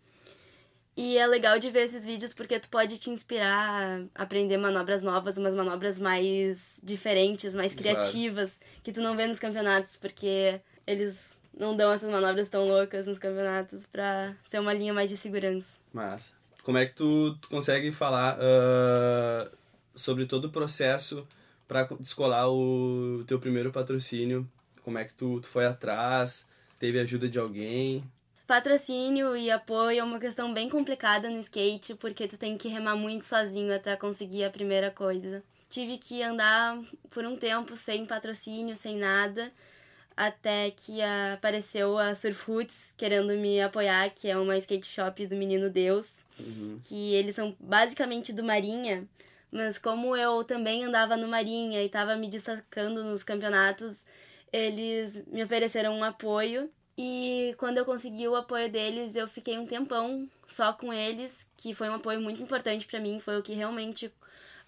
E 0.97 1.17
é 1.17 1.27
legal 1.27 1.59
de 1.59 1.71
ver 1.71 1.85
esses 1.85 2.05
vídeos 2.05 2.35
porque 2.35 2.61
tu 2.61 2.69
pode 2.69 2.99
te 2.99 3.11
inspirar 3.11 4.03
a 4.15 4.23
aprender 4.23 4.59
manobras 4.59 5.03
novas, 5.03 5.39
umas 5.39 5.55
manobras 5.55 5.99
mais 5.99 6.79
diferentes, 6.83 7.55
mais 7.55 7.75
criativas, 7.75 8.57
claro. 8.57 8.83
que 8.83 8.93
tu 8.93 9.01
não 9.01 9.17
vê 9.17 9.27
nos 9.27 9.39
campeonatos, 9.39 9.97
porque 9.97 10.61
eles 10.87 11.39
não 11.57 11.77
dão 11.77 11.93
essas 11.93 12.11
manobras 12.11 12.49
tão 12.49 12.65
loucas 12.65 13.07
nos 13.07 13.19
campeonatos 13.19 13.87
pra 13.87 14.35
ser 14.45 14.59
uma 14.59 14.75
linha 14.75 14.93
mais 14.93 15.09
de 15.09 15.17
segurança. 15.17 15.79
Massa. 15.93 16.40
Como 16.71 16.79
é 16.79 16.87
que 16.87 16.93
tu, 16.93 17.35
tu 17.43 17.49
consegue 17.49 17.91
falar 17.91 18.39
uh, 18.39 19.51
sobre 19.93 20.25
todo 20.25 20.45
o 20.45 20.51
processo 20.51 21.27
para 21.67 21.83
descolar 21.99 22.49
o 22.49 23.25
teu 23.27 23.41
primeiro 23.41 23.73
patrocínio? 23.73 24.49
Como 24.85 24.97
é 24.97 25.05
que 25.05 25.13
tu, 25.13 25.41
tu 25.41 25.49
foi 25.49 25.67
atrás? 25.67 26.47
Teve 26.79 27.01
ajuda 27.01 27.29
de 27.29 27.41
alguém? 27.41 28.05
Patrocínio 28.47 29.37
e 29.37 29.51
apoio 29.51 29.99
é 29.99 30.05
uma 30.05 30.21
questão 30.21 30.55
bem 30.55 30.69
complicada 30.69 31.29
no 31.29 31.41
skate, 31.41 31.97
porque 31.97 32.29
tu 32.29 32.39
tem 32.39 32.57
que 32.57 32.69
remar 32.69 32.95
muito 32.95 33.27
sozinho 33.27 33.75
até 33.75 33.97
conseguir 33.97 34.45
a 34.45 34.51
primeira 34.51 34.93
coisa. 34.93 35.43
Tive 35.69 35.99
que 35.99 36.23
andar 36.23 36.79
por 37.11 37.25
um 37.25 37.37
tempo 37.37 37.75
sem 37.75 38.07
patrocínio, 38.07 38.77
sem 38.77 38.97
nada, 38.97 39.51
até 40.21 40.71
que 40.71 41.01
apareceu 41.33 41.99
a 41.99 42.15
Surf 42.15 42.45
Roots 42.47 42.95
querendo 42.95 43.33
me 43.39 43.59
apoiar, 43.59 44.11
que 44.11 44.29
é 44.29 44.37
uma 44.37 44.59
skate 44.59 44.87
shop 44.87 45.27
do 45.27 45.35
Menino 45.35 45.71
Deus, 45.71 46.27
uhum. 46.39 46.79
que 46.87 47.15
eles 47.15 47.35
são 47.35 47.57
basicamente 47.59 48.31
do 48.31 48.45
Marinha, 48.45 49.09
mas 49.51 49.79
como 49.79 50.15
eu 50.15 50.45
também 50.45 50.85
andava 50.85 51.17
no 51.17 51.27
Marinha 51.27 51.81
e 51.81 51.87
estava 51.87 52.17
me 52.17 52.29
destacando 52.29 53.03
nos 53.03 53.23
campeonatos, 53.23 54.03
eles 54.53 55.27
me 55.27 55.43
ofereceram 55.43 55.97
um 55.97 56.05
apoio 56.05 56.71
e 56.99 57.55
quando 57.57 57.79
eu 57.79 57.87
consegui 57.87 58.29
o 58.29 58.37
apoio 58.37 58.71
deles, 58.71 59.17
eu 59.17 59.27
fiquei 59.27 59.59
um 59.59 59.65
tempão 59.65 60.29
só 60.47 60.71
com 60.75 60.93
eles, 60.93 61.51
que 61.57 61.73
foi 61.73 61.89
um 61.89 61.95
apoio 61.95 62.21
muito 62.21 62.43
importante 62.43 62.87
para 62.87 63.01
mim, 63.01 63.21
foi 63.21 63.39
o 63.39 63.43
que 63.43 63.55
realmente 63.55 64.13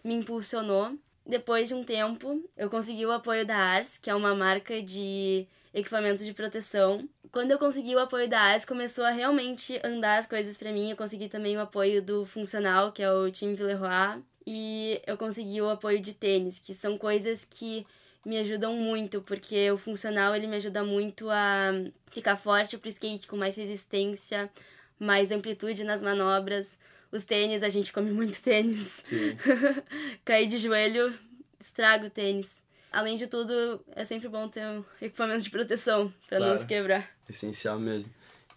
me 0.02 0.14
impulsionou. 0.14 0.96
Depois 1.26 1.68
de 1.68 1.74
um 1.74 1.84
tempo, 1.84 2.42
eu 2.56 2.68
consegui 2.68 3.06
o 3.06 3.12
apoio 3.12 3.46
da 3.46 3.56
Ars, 3.56 3.96
que 3.98 4.10
é 4.10 4.14
uma 4.14 4.34
marca 4.34 4.82
de 4.82 5.46
equipamentos 5.72 6.24
de 6.24 6.34
proteção. 6.34 7.08
Quando 7.30 7.50
eu 7.50 7.58
consegui 7.58 7.94
o 7.94 7.98
apoio 7.98 8.28
da 8.28 8.40
Ars, 8.40 8.64
começou 8.64 9.04
a 9.04 9.10
realmente 9.10 9.80
andar 9.84 10.18
as 10.18 10.26
coisas 10.26 10.56
para 10.56 10.72
mim. 10.72 10.90
Eu 10.90 10.96
consegui 10.96 11.28
também 11.28 11.56
o 11.56 11.60
apoio 11.60 12.02
do 12.02 12.26
Funcional, 12.26 12.92
que 12.92 13.02
é 13.02 13.10
o 13.10 13.30
time 13.30 13.54
Villeroy, 13.54 14.22
e 14.46 15.00
eu 15.06 15.16
consegui 15.16 15.60
o 15.62 15.70
apoio 15.70 16.00
de 16.00 16.12
tênis, 16.12 16.58
que 16.58 16.74
são 16.74 16.98
coisas 16.98 17.44
que 17.44 17.86
me 18.24 18.38
ajudam 18.38 18.74
muito, 18.76 19.20
porque 19.22 19.70
o 19.70 19.78
funcional 19.78 20.34
ele 20.34 20.46
me 20.46 20.56
ajuda 20.56 20.84
muito 20.84 21.28
a 21.30 21.72
ficar 22.10 22.36
forte 22.36 22.78
pro 22.78 22.88
skate 22.88 23.26
com 23.26 23.36
mais 23.36 23.56
resistência, 23.56 24.50
mais 24.98 25.32
amplitude 25.32 25.82
nas 25.82 26.00
manobras. 26.00 26.78
Os 27.12 27.24
tênis, 27.24 27.62
a 27.62 27.68
gente 27.68 27.92
come 27.92 28.10
muito 28.10 28.40
tênis. 28.40 29.02
Sim. 29.04 29.36
Cair 30.24 30.48
de 30.48 30.56
joelho, 30.56 31.16
estraga 31.60 32.06
o 32.06 32.10
tênis. 32.10 32.64
Além 32.90 33.18
de 33.18 33.26
tudo, 33.26 33.84
é 33.94 34.04
sempre 34.04 34.28
bom 34.28 34.48
ter 34.48 34.64
um 34.64 34.82
equipamento 35.00 35.44
de 35.44 35.50
proteção 35.50 36.12
para 36.26 36.38
claro. 36.38 36.52
não 36.52 36.58
se 36.58 36.66
quebrar. 36.66 37.10
Essencial 37.28 37.78
mesmo. 37.78 38.10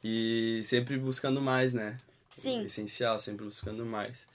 E 0.04 0.62
sempre 0.64 0.98
buscando 0.98 1.42
mais, 1.42 1.74
né? 1.74 1.98
Sim. 2.34 2.64
Essencial, 2.66 3.20
sempre 3.20 3.46
buscando 3.46 3.86
mais. 3.86 4.28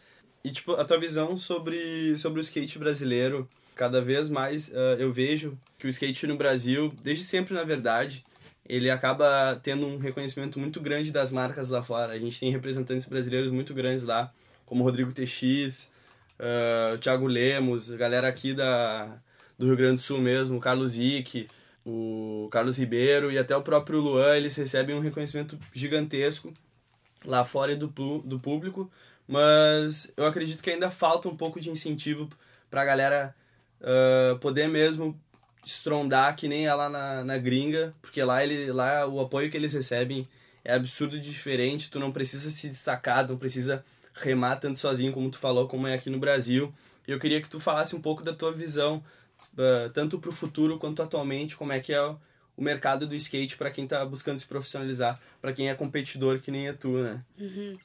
E, 0.45 0.51
tipo, 0.51 0.73
a 0.75 0.85
tua 0.85 0.99
visão 0.99 1.37
sobre, 1.39 2.17
sobre 2.17 2.41
o 2.41 2.43
skate 2.43 2.79
brasileiro, 2.79 3.49
cada 3.75 4.03
vez 4.03 4.29
mais 4.29 4.69
uh, 4.69 4.97
eu 4.99 5.13
vejo 5.13 5.59
que 5.79 5.87
o 5.87 5.91
skate 5.91 6.27
no 6.27 6.37
Brasil, 6.37 6.95
desde 7.03 7.25
sempre 7.25 7.55
na 7.55 7.65
verdade, 7.65 8.25
ele 8.71 8.89
acaba 8.89 9.59
tendo 9.63 9.85
um 9.85 9.99
reconhecimento 9.99 10.59
muito 10.59 10.81
grande 10.81 11.11
das 11.11 11.33
marcas 11.33 11.69
lá 11.69 11.83
fora. 11.83 12.13
A 12.13 12.19
gente 12.19 12.39
tem 12.39 12.53
representantes 12.53 13.07
brasileiros 13.07 13.51
muito 13.51 13.75
grandes 13.75 14.05
lá, 14.05 14.33
como 14.65 14.85
Rodrigo 14.85 15.13
TX, 15.13 15.93
uh, 16.39 16.99
Thiago 16.99 17.27
Lemos, 17.27 17.91
galera 17.91 18.29
aqui 18.29 18.55
da, 18.55 19.19
do 19.59 19.67
Rio 19.67 19.77
Grande 19.77 19.97
do 19.97 20.03
Sul 20.03 20.21
mesmo, 20.21 20.59
o 20.59 20.61
Carlos 20.61 20.97
Ick, 20.97 21.49
o 21.85 22.49
Carlos 22.53 22.79
Ribeiro 22.79 23.33
e 23.33 23.39
até 23.39 23.57
o 23.57 23.63
próprio 23.63 23.99
Luan, 23.99 24.37
eles 24.37 24.55
recebem 24.55 24.95
um 24.95 25.01
reconhecimento 25.01 25.59
gigantesco 25.73 26.53
lá 27.25 27.43
fora 27.43 27.75
do, 27.75 27.89
do 28.21 28.39
público, 28.39 28.89
mas 29.27 30.13
eu 30.17 30.27
acredito 30.27 30.63
que 30.63 30.71
ainda 30.71 30.93
falta 30.93 31.29
um 31.29 31.37
pouco 31.37 31.61
de 31.61 31.71
incentivo 31.71 32.29
para 32.71 32.83
a 32.83 32.85
galera 32.85 33.35
uh, 33.81 34.39
poder 34.39 34.69
mesmo 34.69 35.21
estrondar 35.65 36.35
que 36.37 36.49
nem 36.49 36.67
é 36.67 36.75
lá 36.75 36.89
na, 36.89 37.25
na 37.25 37.39
gringa, 37.39 37.95
porque 38.01 38.23
lá, 38.23 38.43
ele, 38.43 38.73
lá 38.73 39.07
o 39.07 39.21
apoio 39.21 39.51
que 39.51 39.57
eles 39.57 39.73
recebem 39.73 40.27
é 40.65 40.75
absurdo 40.75 41.19
de 41.19 41.31
diferente, 41.31 41.91
tu 41.91 41.99
não 41.99 42.13
precisa 42.13 42.51
se 42.51 42.69
destacar, 42.69 43.29
não 43.29 43.37
precisa 43.37 43.85
remar 44.15 44.57
tanto 44.57 44.79
sozinho 44.79 45.13
como 45.13 45.31
tu 45.31 45.39
falou, 45.39 45.67
como 45.67 45.87
é 45.87 45.95
aqui 45.95 46.11
no 46.11 46.19
Brasil. 46.19 46.73
E 47.07 47.13
eu 47.13 47.19
queria 47.19 47.41
que 47.41 47.49
tu 47.49 47.59
falasse 47.59 47.97
um 47.97 48.01
pouco 48.01 48.23
da 48.23 48.33
tua 48.33 48.53
visão, 48.53 49.03
uh, 49.55 49.91
tanto 49.93 50.19
para 50.19 50.31
o 50.31 50.33
futuro 50.33 50.79
quanto 50.79 51.03
atualmente, 51.03 51.57
como 51.57 51.73
é 51.73 51.81
que 51.81 51.93
é 51.93 52.03
o, 52.03 52.19
o 52.57 52.63
mercado 52.63 53.07
do 53.07 53.15
skate 53.15 53.57
para 53.57 53.71
quem 53.71 53.85
está 53.85 54.05
buscando 54.05 54.39
se 54.39 54.47
profissionalizar, 54.47 55.19
para 55.41 55.53
quem 55.53 55.71
é 55.71 55.75
competidor 55.75 56.41
que 56.41 56.51
nem 56.51 56.69
é 56.69 56.73
tu, 56.73 56.99
né? 56.99 57.23
Uhum. 57.39 57.79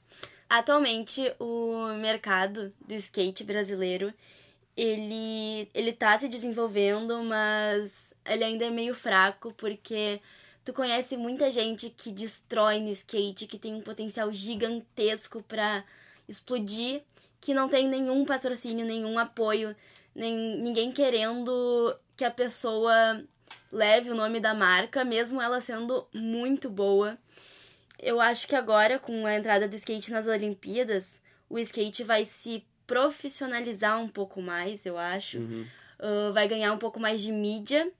Atualmente, 0.49 1.33
o 1.39 1.87
mercado 1.99 2.71
do 2.87 2.93
skate 2.93 3.43
brasileiro, 3.43 4.13
ele, 4.75 5.69
ele 5.73 5.93
tá 5.93 6.17
se 6.17 6.27
desenvolvendo, 6.27 7.23
mas 7.23 8.13
ele 8.25 8.43
ainda 8.43 8.65
é 8.65 8.69
meio 8.69 8.93
fraco, 8.93 9.53
porque 9.53 10.21
tu 10.63 10.73
conhece 10.73 11.15
muita 11.15 11.49
gente 11.49 11.89
que 11.89 12.11
destrói 12.11 12.79
no 12.79 12.89
skate, 12.89 13.47
que 13.47 13.57
tem 13.57 13.75
um 13.75 13.81
potencial 13.81 14.31
gigantesco 14.31 15.41
para 15.43 15.83
explodir, 16.27 17.03
que 17.39 17.53
não 17.53 17.69
tem 17.69 17.87
nenhum 17.87 18.25
patrocínio, 18.25 18.85
nenhum 18.85 19.17
apoio, 19.17 19.75
nem 20.13 20.57
ninguém 20.57 20.91
querendo 20.91 21.95
que 22.17 22.25
a 22.25 22.31
pessoa 22.31 23.23
leve 23.71 24.09
o 24.09 24.15
nome 24.15 24.39
da 24.39 24.53
marca, 24.53 25.05
mesmo 25.05 25.41
ela 25.41 25.61
sendo 25.61 26.07
muito 26.13 26.69
boa. 26.69 27.17
Eu 27.99 28.19
acho 28.19 28.47
que 28.47 28.55
agora, 28.55 28.99
com 28.99 29.25
a 29.25 29.35
entrada 29.35 29.67
do 29.67 29.75
skate 29.75 30.11
nas 30.11 30.27
Olimpíadas, 30.27 31.21
o 31.49 31.59
skate 31.59 32.03
vai 32.03 32.25
se 32.25 32.65
profissionalizar 32.85 33.99
um 34.01 34.07
pouco 34.07 34.41
mais, 34.41 34.85
eu 34.85 34.97
acho. 34.97 35.39
Uhum. 35.39 35.65
Uh, 35.99 36.33
vai 36.33 36.47
ganhar 36.47 36.71
um 36.73 36.77
pouco 36.77 36.99
mais 36.99 37.21
de 37.21 37.31
mídia. 37.31 37.91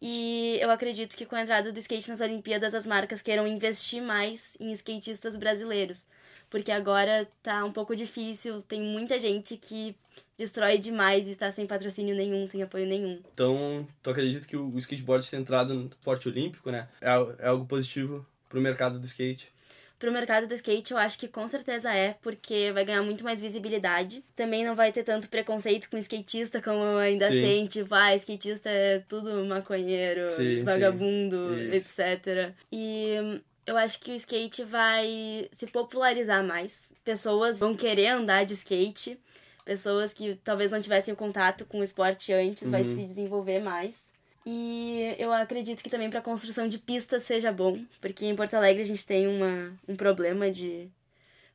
E 0.00 0.58
eu 0.60 0.70
acredito 0.70 1.16
que 1.16 1.24
com 1.24 1.34
a 1.34 1.42
entrada 1.42 1.72
do 1.72 1.78
skate 1.78 2.10
nas 2.10 2.20
Olimpíadas, 2.20 2.74
as 2.74 2.86
marcas 2.86 3.22
queiram 3.22 3.46
investir 3.46 4.02
mais 4.02 4.56
em 4.60 4.70
skatistas 4.72 5.36
brasileiros. 5.36 6.06
Porque 6.50 6.70
agora 6.70 7.26
tá 7.42 7.64
um 7.64 7.72
pouco 7.72 7.96
difícil, 7.96 8.60
tem 8.62 8.82
muita 8.82 9.18
gente 9.18 9.56
que 9.56 9.96
destrói 10.36 10.78
demais 10.78 11.26
e 11.26 11.34
tá 11.34 11.50
sem 11.50 11.66
patrocínio 11.66 12.14
nenhum, 12.14 12.46
sem 12.46 12.62
apoio 12.62 12.86
nenhum. 12.86 13.20
Então, 13.32 13.88
tu 14.02 14.10
acredita 14.10 14.46
que 14.46 14.56
o 14.56 14.76
skateboard 14.78 15.28
ter 15.28 15.36
entrado 15.36 15.74
no 15.74 15.88
porte 16.04 16.28
olímpico, 16.28 16.70
né? 16.70 16.88
É, 17.00 17.08
é 17.38 17.48
algo 17.48 17.64
positivo 17.66 18.26
pro 18.48 18.60
mercado 18.60 18.98
do 18.98 19.06
skate? 19.06 19.52
Pro 19.98 20.12
mercado 20.12 20.46
do 20.46 20.54
skate, 20.54 20.92
eu 20.92 20.98
acho 20.98 21.18
que 21.18 21.28
com 21.28 21.46
certeza 21.46 21.92
é, 21.94 22.16
porque 22.20 22.72
vai 22.72 22.84
ganhar 22.84 23.02
muito 23.02 23.24
mais 23.24 23.40
visibilidade. 23.40 24.24
Também 24.34 24.64
não 24.64 24.74
vai 24.74 24.92
ter 24.92 25.02
tanto 25.02 25.28
preconceito 25.28 25.88
com 25.88 25.96
skatista 25.98 26.60
como 26.60 26.82
ainda 26.98 27.28
sim. 27.28 27.40
tem, 27.40 27.66
tipo, 27.66 27.94
ah, 27.94 28.14
skatista 28.16 28.68
é 28.68 28.98
tudo 28.98 29.44
maconheiro, 29.44 30.28
sim, 30.28 30.62
vagabundo, 30.62 31.54
sim. 31.70 31.76
etc. 31.76 32.52
E 32.72 33.40
eu 33.66 33.76
acho 33.76 34.00
que 34.00 34.12
o 34.12 34.14
skate 34.14 34.64
vai 34.64 35.48
se 35.52 35.66
popularizar 35.68 36.44
mais. 36.44 36.90
Pessoas 37.04 37.58
vão 37.58 37.74
querer 37.74 38.08
andar 38.08 38.44
de 38.44 38.54
skate. 38.54 39.18
Pessoas 39.64 40.12
que 40.12 40.34
talvez 40.44 40.72
não 40.72 40.80
tivessem 40.80 41.14
contato 41.14 41.64
com 41.64 41.80
o 41.80 41.84
esporte 41.84 42.32
antes, 42.32 42.64
uhum. 42.64 42.70
vai 42.70 42.84
se 42.84 43.02
desenvolver 43.04 43.60
mais. 43.60 44.13
E 44.46 45.14
eu 45.18 45.32
acredito 45.32 45.82
que 45.82 45.88
também 45.88 46.10
para 46.10 46.20
construção 46.20 46.68
de 46.68 46.78
pistas 46.78 47.22
seja 47.22 47.50
bom, 47.50 47.82
porque 48.00 48.26
em 48.26 48.36
Porto 48.36 48.54
Alegre 48.54 48.82
a 48.82 48.86
gente 48.86 49.06
tem 49.06 49.26
uma, 49.26 49.72
um 49.88 49.96
problema 49.96 50.50
de 50.50 50.90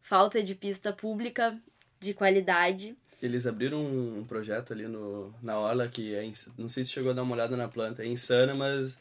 falta 0.01 0.41
de 0.41 0.55
pista 0.55 0.91
pública 0.91 1.55
de 2.00 2.13
qualidade. 2.13 2.96
Eles 3.22 3.46
abriram 3.46 3.86
um 3.86 4.25
projeto 4.25 4.74
ali 4.74 4.88
no, 4.88 5.34
na 5.43 5.60
Orla 5.60 5.88
que 5.88 6.15
é, 6.15 6.31
não 6.58 6.69
sei 6.69 6.84
se 6.84 6.91
chegou 6.91 7.12
a 7.12 7.13
dar 7.13 7.24
uma 7.24 7.36
olhada 7.36 7.55
na 7.55 7.67
planta, 7.67 8.03
é 8.03 8.08
insana, 8.08 8.53
mas 8.55 8.98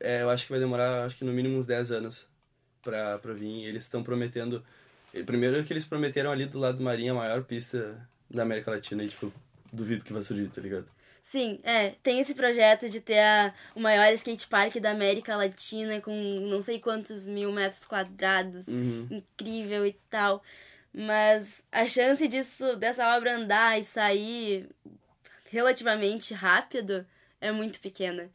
é, 0.00 0.22
eu 0.22 0.30
acho 0.30 0.46
que 0.46 0.50
vai 0.52 0.58
demorar 0.58 1.04
acho 1.04 1.16
que 1.16 1.24
no 1.24 1.32
mínimo 1.32 1.58
uns 1.58 1.66
10 1.66 1.92
anos 1.92 2.26
para 2.82 3.32
vir. 3.32 3.64
Eles 3.64 3.84
estão 3.84 4.02
prometendo. 4.02 4.62
Primeiro 5.24 5.62
que 5.64 5.72
eles 5.72 5.84
prometeram 5.84 6.32
ali 6.32 6.46
do 6.46 6.58
lado 6.58 6.78
do 6.78 6.84
Marinha 6.84 7.12
a 7.12 7.14
maior 7.14 7.44
pista 7.44 7.96
da 8.28 8.42
América 8.42 8.70
Latina 8.70 9.04
e, 9.04 9.08
tipo, 9.08 9.32
duvido 9.72 10.04
que 10.04 10.12
vai 10.12 10.22
surgir, 10.22 10.48
tá 10.48 10.60
ligado? 10.60 10.86
Sim, 11.22 11.60
é. 11.62 11.94
Tem 12.02 12.20
esse 12.20 12.34
projeto 12.34 12.88
de 12.88 13.00
ter 13.00 13.20
a, 13.20 13.54
o 13.74 13.80
maior 13.80 14.12
skate 14.12 14.46
park 14.48 14.76
da 14.76 14.90
América 14.90 15.36
Latina 15.36 16.00
com 16.00 16.12
não 16.12 16.60
sei 16.60 16.80
quantos 16.80 17.26
mil 17.26 17.52
metros 17.52 17.84
quadrados. 17.84 18.68
Uhum. 18.68 19.06
Incrível 19.10 19.86
e 19.86 19.92
tal. 20.10 20.42
Mas 20.92 21.64
a 21.72 21.86
chance 21.86 22.26
disso, 22.28 22.76
dessa 22.76 23.16
obra 23.16 23.36
andar 23.36 23.80
e 23.80 23.84
sair 23.84 24.68
relativamente 25.50 26.34
rápido 26.34 27.06
é 27.40 27.50
muito 27.50 27.80
pequena. 27.80 28.28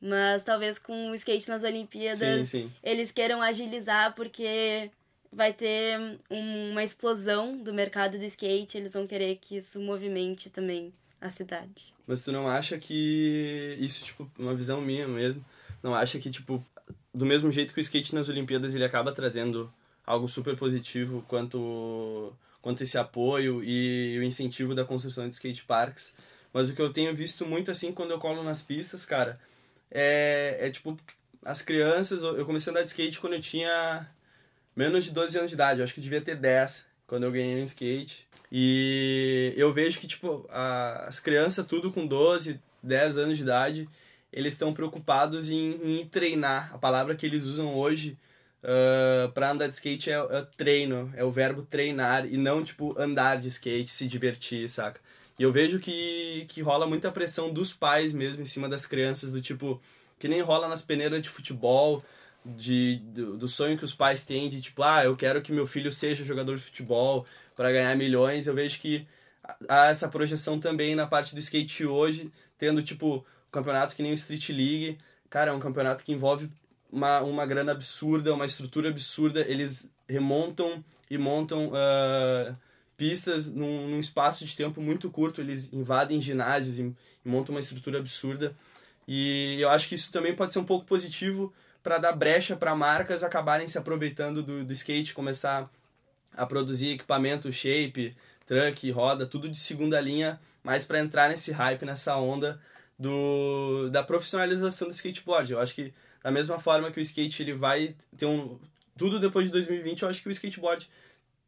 Mas 0.00 0.44
talvez 0.44 0.78
com 0.78 1.10
o 1.10 1.14
skate 1.14 1.48
nas 1.48 1.62
Olimpíadas 1.62 2.50
sim, 2.50 2.64
sim. 2.64 2.72
eles 2.82 3.10
queiram 3.10 3.40
agilizar 3.40 4.14
porque 4.14 4.90
vai 5.32 5.52
ter 5.52 6.18
uma 6.28 6.84
explosão 6.84 7.56
do 7.56 7.72
mercado 7.72 8.18
do 8.18 8.24
skate, 8.24 8.76
eles 8.76 8.92
vão 8.92 9.06
querer 9.06 9.36
que 9.36 9.56
isso 9.56 9.80
movimente 9.80 10.50
também 10.50 10.92
a 11.20 11.30
cidade. 11.30 11.95
Mas 12.06 12.20
tu 12.20 12.30
não 12.30 12.48
acha 12.48 12.78
que 12.78 13.76
isso, 13.80 14.04
tipo, 14.04 14.30
uma 14.38 14.54
visão 14.54 14.80
minha 14.80 15.08
mesmo, 15.08 15.44
não 15.82 15.94
acha 15.94 16.18
que, 16.18 16.30
tipo, 16.30 16.64
do 17.12 17.26
mesmo 17.26 17.50
jeito 17.50 17.74
que 17.74 17.80
o 17.80 17.82
skate 17.82 18.14
nas 18.14 18.28
Olimpíadas 18.28 18.74
ele 18.74 18.84
acaba 18.84 19.12
trazendo 19.12 19.72
algo 20.06 20.28
super 20.28 20.56
positivo 20.56 21.24
quanto 21.26 22.32
quanto 22.62 22.82
esse 22.82 22.98
apoio 22.98 23.62
e 23.62 24.18
o 24.18 24.24
incentivo 24.24 24.74
da 24.74 24.84
construção 24.84 25.28
de 25.28 25.34
skate 25.36 25.64
parks, 25.64 26.12
mas 26.52 26.68
o 26.68 26.74
que 26.74 26.82
eu 26.82 26.92
tenho 26.92 27.14
visto 27.14 27.46
muito 27.46 27.70
assim 27.70 27.92
quando 27.92 28.10
eu 28.10 28.18
colo 28.18 28.42
nas 28.42 28.60
pistas, 28.60 29.04
cara, 29.04 29.38
é, 29.88 30.58
é 30.60 30.70
tipo 30.70 30.96
as 31.44 31.62
crianças, 31.62 32.22
eu 32.22 32.44
comecei 32.44 32.70
a 32.70 32.72
andar 32.72 32.82
de 32.82 32.88
skate 32.88 33.20
quando 33.20 33.34
eu 33.34 33.40
tinha 33.40 34.08
menos 34.74 35.04
de 35.04 35.12
12 35.12 35.38
anos 35.38 35.50
de 35.50 35.54
idade, 35.54 35.78
eu 35.78 35.84
acho 35.84 35.94
que 35.94 36.00
devia 36.00 36.20
ter 36.20 36.34
10 36.36 36.86
quando 37.06 37.22
eu 37.22 37.30
ganhei 37.30 37.60
um 37.60 37.62
skate. 37.62 38.26
E 38.58 39.52
eu 39.54 39.70
vejo 39.70 40.00
que, 40.00 40.06
tipo, 40.06 40.48
as 40.50 41.20
crianças, 41.20 41.66
tudo 41.66 41.92
com 41.92 42.06
12, 42.06 42.58
10 42.82 43.18
anos 43.18 43.36
de 43.36 43.42
idade, 43.42 43.86
eles 44.32 44.54
estão 44.54 44.72
preocupados 44.72 45.50
em, 45.50 45.78
em, 45.84 46.06
treinar. 46.06 46.70
A 46.72 46.78
palavra 46.78 47.14
que 47.14 47.26
eles 47.26 47.44
usam 47.44 47.74
hoje 47.74 48.16
uh, 48.62 49.30
para 49.32 49.50
andar 49.50 49.66
de 49.66 49.74
skate 49.74 50.10
é, 50.10 50.14
é, 50.14 50.46
treino, 50.56 51.12
é 51.14 51.22
o 51.22 51.30
verbo 51.30 51.64
treinar, 51.64 52.24
e 52.24 52.38
não, 52.38 52.64
tipo, 52.64 52.98
andar 52.98 53.38
de 53.38 53.48
skate, 53.48 53.92
se 53.92 54.08
divertir, 54.08 54.66
saca? 54.70 55.02
E 55.38 55.42
eu 55.42 55.52
vejo 55.52 55.78
que, 55.78 56.46
que 56.48 56.62
rola 56.62 56.86
muita 56.86 57.12
pressão 57.12 57.52
dos 57.52 57.74
pais 57.74 58.14
mesmo 58.14 58.42
em 58.42 58.46
cima 58.46 58.70
das 58.70 58.86
crianças, 58.86 59.32
do 59.32 59.42
tipo, 59.42 59.82
que 60.18 60.28
nem 60.28 60.40
rola 60.40 60.66
nas 60.66 60.80
peneiras 60.80 61.20
de 61.20 61.28
futebol, 61.28 62.02
de, 62.42 63.02
do, 63.12 63.36
do 63.36 63.48
sonho 63.48 63.76
que 63.76 63.84
os 63.84 63.92
pais 63.92 64.24
têm 64.24 64.48
de 64.48 64.62
tipo, 64.62 64.82
ah, 64.82 65.04
eu 65.04 65.14
quero 65.14 65.42
que 65.42 65.52
meu 65.52 65.66
filho 65.66 65.92
seja 65.92 66.24
jogador 66.24 66.56
de 66.56 66.62
futebol 66.62 67.26
para 67.56 67.72
ganhar 67.72 67.96
milhões. 67.96 68.46
Eu 68.46 68.54
vejo 68.54 68.78
que 68.78 69.08
há 69.68 69.86
essa 69.86 70.08
projeção 70.08 70.60
também 70.60 70.94
na 70.94 71.06
parte 71.06 71.34
do 71.34 71.40
skate 71.40 71.86
hoje, 71.86 72.30
tendo 72.58 72.82
tipo 72.82 73.16
um 73.16 73.50
campeonato 73.50 73.96
que 73.96 74.02
nem 74.02 74.12
o 74.12 74.14
Street 74.14 74.50
League. 74.50 74.98
Cara, 75.30 75.50
é 75.50 75.54
um 75.54 75.58
campeonato 75.58 76.04
que 76.04 76.12
envolve 76.12 76.50
uma, 76.92 77.20
uma 77.22 77.46
grana 77.46 77.72
absurda, 77.72 78.34
uma 78.34 78.46
estrutura 78.46 78.90
absurda. 78.90 79.40
Eles 79.40 79.90
remontam 80.08 80.84
e 81.10 81.16
montam 81.16 81.68
uh, 81.68 82.56
pistas 82.96 83.50
num, 83.50 83.88
num, 83.88 83.98
espaço 83.98 84.44
de 84.44 84.54
tempo 84.54 84.80
muito 84.80 85.10
curto. 85.10 85.40
Eles 85.40 85.72
invadem 85.72 86.20
ginásios 86.20 86.78
e, 86.78 86.82
e 87.24 87.28
montam 87.28 87.54
uma 87.54 87.60
estrutura 87.60 87.98
absurda. 87.98 88.54
E 89.08 89.58
eu 89.60 89.70
acho 89.70 89.88
que 89.88 89.94
isso 89.94 90.12
também 90.12 90.34
pode 90.34 90.52
ser 90.52 90.58
um 90.58 90.64
pouco 90.64 90.84
positivo 90.84 91.52
para 91.82 91.98
dar 91.98 92.12
brecha 92.12 92.56
para 92.56 92.74
marcas 92.74 93.22
acabarem 93.22 93.68
se 93.68 93.78
aproveitando 93.78 94.42
do, 94.42 94.64
do 94.64 94.72
skate, 94.72 95.14
começar 95.14 95.70
a 96.36 96.46
produzir 96.46 96.90
equipamento, 96.90 97.52
shape, 97.52 98.14
truck, 98.46 98.90
roda, 98.90 99.26
tudo 99.26 99.48
de 99.48 99.58
segunda 99.58 100.00
linha, 100.00 100.40
mais 100.62 100.84
para 100.84 101.00
entrar 101.00 101.28
nesse 101.28 101.52
hype, 101.52 101.84
nessa 101.84 102.16
onda 102.16 102.60
do, 102.98 103.88
da 103.90 104.02
profissionalização 104.02 104.88
do 104.88 104.94
skateboard. 104.94 105.52
Eu 105.52 105.60
acho 105.60 105.74
que 105.74 105.92
da 106.22 106.30
mesma 106.30 106.58
forma 106.58 106.90
que 106.90 106.98
o 106.98 107.02
skate 107.02 107.42
ele 107.42 107.52
vai 107.52 107.94
ter 108.16 108.26
um 108.26 108.58
tudo 108.96 109.20
depois 109.20 109.46
de 109.46 109.52
2020, 109.52 110.02
eu 110.02 110.08
acho 110.08 110.22
que 110.22 110.28
o 110.28 110.30
skateboard 110.30 110.88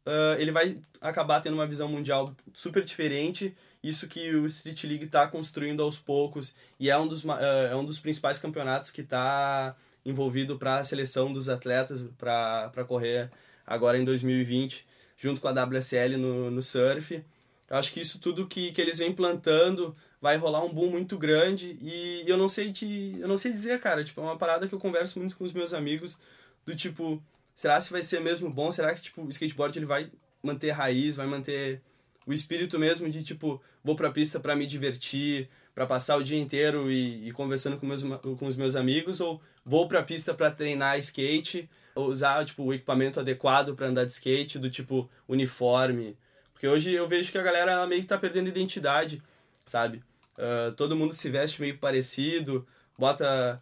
uh, 0.05 0.39
ele 0.39 0.51
vai 0.51 0.77
acabar 1.01 1.41
tendo 1.41 1.55
uma 1.55 1.65
visão 1.65 1.87
mundial 1.87 2.35
super 2.53 2.83
diferente. 2.83 3.55
Isso 3.81 4.07
que 4.07 4.35
o 4.35 4.45
Street 4.45 4.83
League 4.83 5.05
está 5.05 5.27
construindo 5.27 5.81
aos 5.81 5.97
poucos 5.97 6.55
e 6.79 6.89
é 6.89 6.97
um 6.97 7.07
dos, 7.07 7.23
uh, 7.23 7.31
é 7.71 7.75
um 7.75 7.83
dos 7.83 7.99
principais 7.99 8.37
campeonatos 8.39 8.91
que 8.91 9.01
está 9.01 9.75
envolvido 10.05 10.57
para 10.57 10.77
a 10.79 10.83
seleção 10.83 11.33
dos 11.33 11.49
atletas 11.49 12.07
para 12.17 12.85
correr 12.87 13.29
agora 13.69 13.99
em 13.99 14.03
2020, 14.03 14.83
junto 15.15 15.39
com 15.39 15.47
a 15.47 15.51
WSL 15.51 16.17
no, 16.17 16.49
no 16.49 16.61
surf. 16.63 17.23
Eu 17.69 17.77
acho 17.77 17.93
que 17.93 18.01
isso 18.01 18.17
tudo 18.17 18.47
que, 18.47 18.71
que 18.71 18.81
eles 18.81 18.97
vêm 18.97 19.13
plantando 19.13 19.95
vai 20.19 20.37
rolar 20.37 20.65
um 20.65 20.73
boom 20.73 20.89
muito 20.89 21.19
grande 21.19 21.77
e 21.79 22.23
eu 22.25 22.35
não 22.35 22.47
sei 22.47 22.71
te, 22.73 23.15
eu 23.19 23.27
não 23.27 23.37
sei 23.37 23.53
dizer, 23.53 23.79
cara, 23.79 24.03
tipo, 24.03 24.19
é 24.19 24.23
uma 24.23 24.37
parada 24.37 24.67
que 24.67 24.73
eu 24.73 24.79
converso 24.79 25.19
muito 25.19 25.37
com 25.37 25.43
os 25.43 25.53
meus 25.53 25.71
amigos 25.71 26.17
do 26.65 26.75
tipo, 26.75 27.21
será 27.55 27.79
se 27.79 27.91
vai 27.91 28.01
ser 28.01 28.19
mesmo 28.21 28.49
bom? 28.49 28.71
Será 28.71 28.93
que 28.95 29.03
tipo 29.03 29.21
o 29.21 29.29
skateboard 29.29 29.77
ele 29.77 29.85
vai 29.85 30.11
manter 30.41 30.71
raiz, 30.71 31.15
vai 31.15 31.27
manter 31.27 31.79
o 32.25 32.33
espírito 32.33 32.79
mesmo 32.79 33.07
de 33.07 33.21
tipo, 33.21 33.61
vou 33.83 33.95
pra 33.95 34.11
pista 34.11 34.39
para 34.39 34.55
me 34.55 34.65
divertir, 34.65 35.47
para 35.75 35.85
passar 35.85 36.17
o 36.17 36.23
dia 36.23 36.39
inteiro 36.39 36.91
e, 36.91 37.29
e, 37.29 37.31
conversando 37.31 37.77
com, 37.77 37.85
meus, 37.85 38.03
com 38.03 38.47
os 38.47 38.57
meus 38.57 38.75
amigos 38.75 39.21
ou 39.21 39.39
vou 39.69 39.87
pra 39.87 40.01
pista 40.01 40.33
para 40.33 40.49
treinar 40.49 40.97
skate, 40.97 41.69
usar 41.95 42.43
tipo 42.43 42.63
o 42.63 42.73
equipamento 42.73 43.19
adequado 43.19 43.75
para 43.75 43.85
andar 43.85 44.03
de 44.03 44.11
skate, 44.11 44.57
do 44.57 44.67
tipo 44.67 45.07
uniforme, 45.27 46.17
porque 46.51 46.67
hoje 46.67 46.91
eu 46.91 47.07
vejo 47.07 47.31
que 47.31 47.37
a 47.37 47.43
galera 47.43 47.85
meio 47.85 48.01
que 48.01 48.07
tá 48.07 48.17
perdendo 48.17 48.49
identidade, 48.49 49.21
sabe? 49.63 50.03
Uh, 50.35 50.71
todo 50.75 50.95
mundo 50.95 51.13
se 51.13 51.29
veste 51.29 51.61
meio 51.61 51.77
parecido, 51.77 52.67
bota 52.97 53.61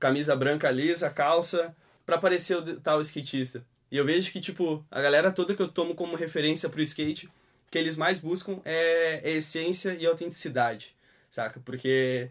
camisa 0.00 0.34
branca 0.34 0.70
lisa, 0.70 1.10
calça, 1.10 1.76
para 2.06 2.16
parecer 2.16 2.56
o 2.56 2.80
tal 2.80 3.00
skatista. 3.02 3.62
E 3.90 3.96
eu 3.98 4.06
vejo 4.06 4.32
que, 4.32 4.40
tipo, 4.40 4.84
a 4.90 5.02
galera 5.02 5.30
toda 5.30 5.54
que 5.54 5.60
eu 5.60 5.68
tomo 5.68 5.94
como 5.94 6.16
referência 6.16 6.68
pro 6.68 6.80
skate, 6.80 7.26
o 7.26 7.30
que 7.70 7.76
eles 7.76 7.96
mais 7.96 8.20
buscam 8.20 8.58
é, 8.64 9.20
é 9.22 9.36
essência 9.36 9.94
e 9.94 10.06
autenticidade, 10.06 10.96
saca? 11.30 11.60
Porque 11.62 12.30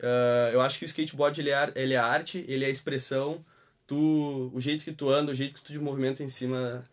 uh, 0.00 0.52
eu 0.52 0.60
acho 0.60 0.78
que 0.78 0.84
o 0.84 0.86
skateboard 0.86 1.40
ele 1.40 1.50
é, 1.50 1.72
ele 1.74 1.94
é 1.94 1.98
arte, 1.98 2.44
ele 2.48 2.64
é 2.64 2.70
expressão, 2.70 3.44
tu, 3.86 4.50
o 4.52 4.60
jeito 4.60 4.84
que 4.84 4.92
tu 4.92 5.08
anda, 5.08 5.32
o 5.32 5.34
jeito 5.34 5.54
que 5.54 5.62
tu 5.62 5.72
te 5.72 5.78
movimenta 5.78 6.22
em 6.22 6.28
cima 6.28 6.84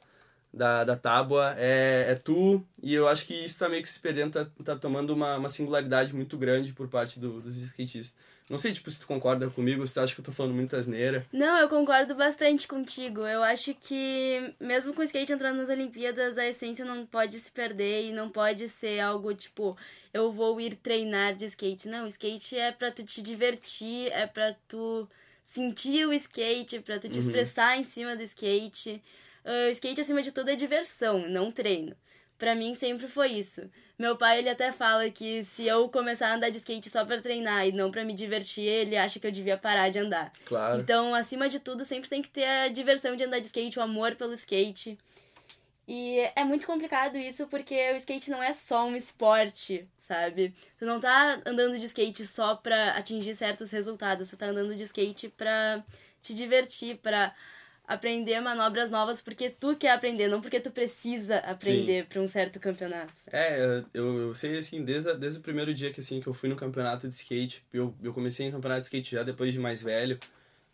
da, 0.53 0.83
da 0.83 0.95
tábua 0.95 1.53
é, 1.57 2.11
é 2.11 2.15
tu, 2.15 2.65
e 2.81 2.93
eu 2.93 3.07
acho 3.07 3.25
que 3.25 3.33
isso 3.33 3.59
tá 3.59 3.69
meio 3.69 3.81
que 3.81 3.89
se 3.89 3.99
perdendo, 3.99 4.31
tá, 4.31 4.47
tá 4.63 4.75
tomando 4.75 5.11
uma, 5.11 5.37
uma 5.37 5.49
singularidade 5.49 6.15
muito 6.15 6.37
grande 6.37 6.73
por 6.73 6.87
parte 6.87 7.19
do, 7.19 7.41
dos 7.41 7.57
skatistas. 7.57 8.15
Não 8.49 8.57
sei, 8.57 8.71
tipo, 8.71 8.89
se 8.89 8.97
tu 8.97 9.05
concorda 9.05 9.49
comigo, 9.49 9.85
se 9.85 9.93
tu 9.93 9.99
acha 9.99 10.15
que 10.15 10.21
eu 10.21 10.25
tô 10.25 10.31
falando 10.31 10.55
muito 10.55 10.73
asneira. 10.73 11.25
Não, 11.33 11.57
eu 11.57 11.67
concordo 11.67 12.15
bastante 12.15 12.65
contigo. 12.65 13.27
Eu 13.27 13.43
acho 13.43 13.73
que, 13.73 14.53
mesmo 14.57 14.93
com 14.93 15.01
o 15.01 15.03
skate 15.03 15.33
entrando 15.33 15.57
nas 15.57 15.67
Olimpíadas, 15.67 16.37
a 16.37 16.47
essência 16.47 16.85
não 16.85 17.05
pode 17.05 17.37
se 17.39 17.51
perder 17.51 18.05
e 18.05 18.13
não 18.13 18.29
pode 18.29 18.69
ser 18.69 19.01
algo 19.01 19.33
tipo, 19.33 19.77
eu 20.13 20.31
vou 20.31 20.61
ir 20.61 20.75
treinar 20.75 21.35
de 21.35 21.43
skate. 21.43 21.89
Não, 21.89 22.07
skate 22.07 22.57
é 22.57 22.71
pra 22.71 22.89
tu 22.89 23.03
te 23.03 23.21
divertir, 23.21 24.09
é 24.13 24.25
pra 24.25 24.55
tu 24.65 25.09
sentir 25.43 26.07
o 26.07 26.13
skate, 26.13 26.79
pra 26.79 26.99
tu 26.99 27.09
te 27.09 27.15
uhum. 27.15 27.25
expressar 27.25 27.77
em 27.77 27.83
cima 27.83 28.15
do 28.15 28.23
skate 28.23 29.03
uh, 29.47 29.71
skate 29.71 30.01
acima 30.01 30.21
de 30.21 30.31
tudo 30.31 30.51
é 30.51 30.55
diversão, 30.55 31.27
não 31.27 31.51
treino. 31.51 31.95
Para 32.37 32.53
mim 32.53 32.75
sempre 32.75 33.07
foi 33.07 33.29
isso. 33.29 33.67
Meu 33.97 34.15
pai 34.15 34.37
ele 34.37 34.49
até 34.49 34.71
fala 34.71 35.09
que 35.09 35.43
se 35.43 35.65
eu 35.65 35.89
começar 35.89 36.29
a 36.29 36.35
andar 36.35 36.49
de 36.49 36.57
skate 36.57 36.87
só 36.87 37.03
para 37.03 37.19
treinar 37.19 37.67
e 37.67 37.71
não 37.71 37.89
para 37.89 38.05
me 38.05 38.13
divertir, 38.13 38.63
ele 38.63 38.95
acha 38.95 39.19
que 39.19 39.25
eu 39.25 39.31
devia 39.31 39.57
parar 39.57 39.89
de 39.89 39.97
andar. 39.97 40.31
Claro. 40.45 40.79
Então, 40.79 41.15
acima 41.15 41.49
de 41.49 41.59
tudo, 41.59 41.83
sempre 41.83 42.07
tem 42.07 42.21
que 42.21 42.29
ter 42.29 42.45
a 42.45 42.67
diversão 42.67 43.15
de 43.15 43.23
andar 43.23 43.39
de 43.39 43.47
skate, 43.47 43.79
o 43.79 43.81
amor 43.81 44.15
pelo 44.15 44.33
skate. 44.33 44.99
E 45.87 46.19
é 46.35 46.43
muito 46.43 46.67
complicado 46.67 47.17
isso 47.17 47.47
porque 47.47 47.93
o 47.93 47.95
skate 47.95 48.29
não 48.29 48.43
é 48.43 48.53
só 48.53 48.85
um 48.85 48.95
esporte, 48.95 49.87
sabe? 49.99 50.53
Você 50.77 50.85
não 50.85 50.99
tá 50.99 51.41
andando 51.45 51.79
de 51.79 51.85
skate 51.85 52.27
só 52.27 52.55
pra 52.55 52.91
atingir 52.91 53.33
certos 53.35 53.71
resultados, 53.71 54.27
você 54.27 54.35
tá 54.35 54.47
andando 54.47 54.75
de 54.75 54.83
skate 54.83 55.29
pra 55.29 55.81
te 56.21 56.33
divertir, 56.33 56.97
pra 56.97 57.33
aprender 57.88 58.41
manobras 58.41 58.91
novas 58.91 59.22
porque 59.22 59.50
tu 59.50 59.75
quer 59.75 59.91
aprender, 59.91 60.27
não 60.27 60.41
porque 60.41 60.60
tu 60.60 60.70
precisa 60.70 61.38
aprender 61.38 62.06
para 62.08 62.21
um 62.21 62.28
certo 62.28 62.60
campeonato. 62.60 63.13
É, 63.32 63.82
eu, 63.93 64.19
eu 64.19 64.36
sei 64.36 64.58
assim, 64.58 64.84
desde, 64.84 65.13
desde 65.15 65.39
o 65.39 65.41
primeiro 65.41 65.73
dia 65.73 65.91
que, 65.91 66.02
assim, 66.02 66.19
que 66.19 66.28
eu 66.28 66.34
fui 66.34 66.50
no 66.50 66.56
campeonato 66.56 67.08
de 67.08 67.15
skate, 67.15 67.63
eu, 67.71 67.95
eu 68.04 68.13
comecei 68.13 68.45
em 68.45 68.52
campeonato 68.52 68.82
de 68.82 68.88
skate 68.88 69.15
já 69.15 69.23
depois 69.23 69.54
de 69.54 69.60
mais 69.60 69.82
velho, 69.82 70.19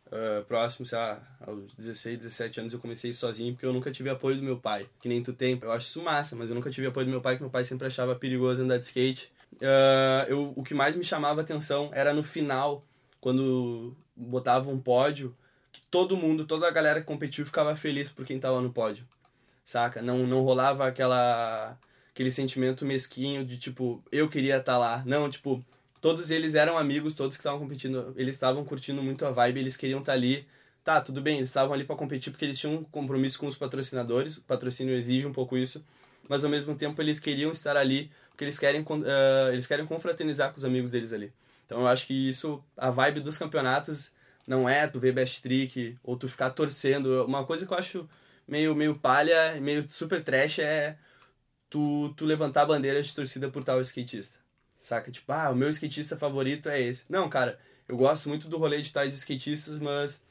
uh, 0.08 0.44
próximo, 0.46 0.88
sei 0.88 0.98
lá, 0.98 1.22
aos 1.46 1.76
16, 1.76 2.18
17 2.18 2.60
anos 2.62 2.74
eu 2.74 2.80
comecei 2.80 3.14
sozinho 3.14 3.54
porque 3.54 3.66
eu 3.66 3.74
nunca 3.74 3.92
tive 3.92 4.10
apoio 4.10 4.36
do 4.36 4.44
meu 4.44 4.58
pai, 4.58 4.90
que 5.00 5.08
nem 5.08 5.22
tu 5.22 5.34
tem. 5.34 5.60
Eu 5.62 5.72
acho 5.72 5.86
isso 5.86 6.02
massa, 6.02 6.36
mas 6.36 6.50
eu 6.50 6.56
nunca 6.56 6.72
tive 6.72 6.88
apoio 6.88 7.06
do 7.06 7.12
meu 7.12 7.22
pai, 7.22 7.36
que 7.36 7.44
meu 7.44 7.52
pai 7.52 7.64
sempre 7.64 7.86
achava 7.86 8.16
perigoso 8.16 8.64
andar 8.64 8.78
de 8.78 8.86
skate. 8.86 9.32
Uh, 9.54 10.26
eu, 10.28 10.54
o 10.56 10.64
que 10.64 10.74
mais 10.74 10.96
me 10.96 11.04
chamava 11.04 11.42
atenção 11.42 11.92
era 11.94 12.12
no 12.12 12.24
final, 12.24 12.84
quando 13.22 13.96
botava 14.16 14.72
um 14.72 14.80
pódio, 14.80 15.36
que 15.74 15.82
todo 15.92 16.16
mundo, 16.16 16.46
toda 16.46 16.68
a 16.68 16.72
galera 16.72 17.02
que 17.02 17.08
competiu 17.08 17.46
ficava 17.46 17.76
feliz 17.76 18.10
por 18.10 18.26
quem 18.26 18.40
tava 18.40 18.62
no 18.62 18.72
pódio, 18.72 19.06
saca? 19.66 20.02
Não, 20.02 20.20
não 20.26 20.42
rolava 20.44 20.88
aquela 20.88 21.78
aquele 22.12 22.30
sentimento 22.30 22.86
mesquinho 22.86 23.44
de 23.44 23.58
tipo, 23.58 24.04
eu 24.12 24.30
queria 24.30 24.58
estar 24.58 24.74
tá 24.74 24.78
lá. 24.78 25.04
Não, 25.04 25.30
tipo, 25.30 25.66
todos 26.00 26.30
eles 26.30 26.54
eram 26.54 26.78
amigos, 26.78 27.16
todos 27.16 27.36
que 27.36 27.42
estavam 27.42 27.60
competindo, 27.60 28.14
eles 28.16 28.36
estavam 28.36 28.64
curtindo 28.64 29.02
muito 29.02 29.26
a 29.26 29.32
vibe, 29.32 29.60
eles 29.60 29.76
queriam 29.76 30.00
estar 30.00 30.14
tá 30.14 30.18
ali. 30.18 30.48
Tá, 30.84 31.02
tudo 31.02 31.22
bem, 31.22 31.38
eles 31.38 31.50
estavam 31.50 31.74
ali 31.74 31.86
para 31.86 31.96
competir 31.96 32.32
porque 32.32 32.46
eles 32.46 32.60
tinham 32.60 32.76
um 32.76 32.84
compromisso 32.84 33.40
com 33.40 33.48
os 33.48 33.56
patrocinadores, 33.56 34.38
o 34.38 34.44
patrocínio 34.44 34.94
exige 34.96 35.26
um 35.26 35.32
pouco 35.32 35.58
isso, 35.58 35.84
mas 36.28 36.44
ao 36.44 36.52
mesmo 36.52 36.76
tempo 36.76 37.02
eles 37.02 37.22
queriam 37.22 37.52
estar 37.52 37.78
ali 37.78 38.12
porque 38.30 38.44
eles 38.44 38.60
querem, 38.60 38.82
uh, 38.82 39.54
eles 39.54 39.66
querem 39.66 39.86
confraternizar 39.86 40.52
com 40.52 40.58
os 40.58 40.66
amigos 40.66 40.92
deles 40.92 41.14
ali. 41.14 41.32
Então 41.66 41.80
eu 41.80 41.88
acho 41.88 42.06
que 42.06 42.30
isso, 42.30 42.62
a 42.76 42.90
vibe 42.90 43.22
dos 43.22 43.38
campeonatos 43.38 44.12
não 44.48 44.68
é 44.68 44.88
tu 44.88 45.00
ver 45.00 45.14
best 45.14 45.42
trick 45.42 45.98
ou 46.04 46.18
tu 46.18 46.28
ficar 46.28 46.50
torcendo. 46.52 47.26
Uma 47.26 47.46
coisa 47.46 47.66
que 47.66 47.74
eu 47.74 47.78
acho 47.78 48.10
meio, 48.48 48.76
meio 48.76 48.96
palha, 48.98 49.60
meio 49.62 49.88
super 49.90 50.24
trash 50.24 50.60
é 50.60 50.98
tu, 51.70 52.14
tu 52.16 52.26
levantar 52.26 52.64
a 52.64 52.66
bandeira 52.66 53.02
de 53.02 53.14
torcida 53.14 53.50
por 53.50 53.64
tal 53.64 53.82
skatista. 53.82 54.38
Saca? 54.82 55.12
Tipo, 55.12 55.32
ah, 55.32 55.50
o 55.50 55.56
meu 55.56 55.70
skatista 55.70 56.18
favorito 56.18 56.70
é 56.70 56.82
esse. 56.82 57.06
Não, 57.10 57.30
cara, 57.30 57.58
eu 57.88 57.96
gosto 57.96 58.28
muito 58.28 58.48
do 58.48 58.58
rolê 58.58 58.82
de 58.82 58.92
tais 58.92 59.14
skatistas, 59.14 59.80
mas 59.80 60.26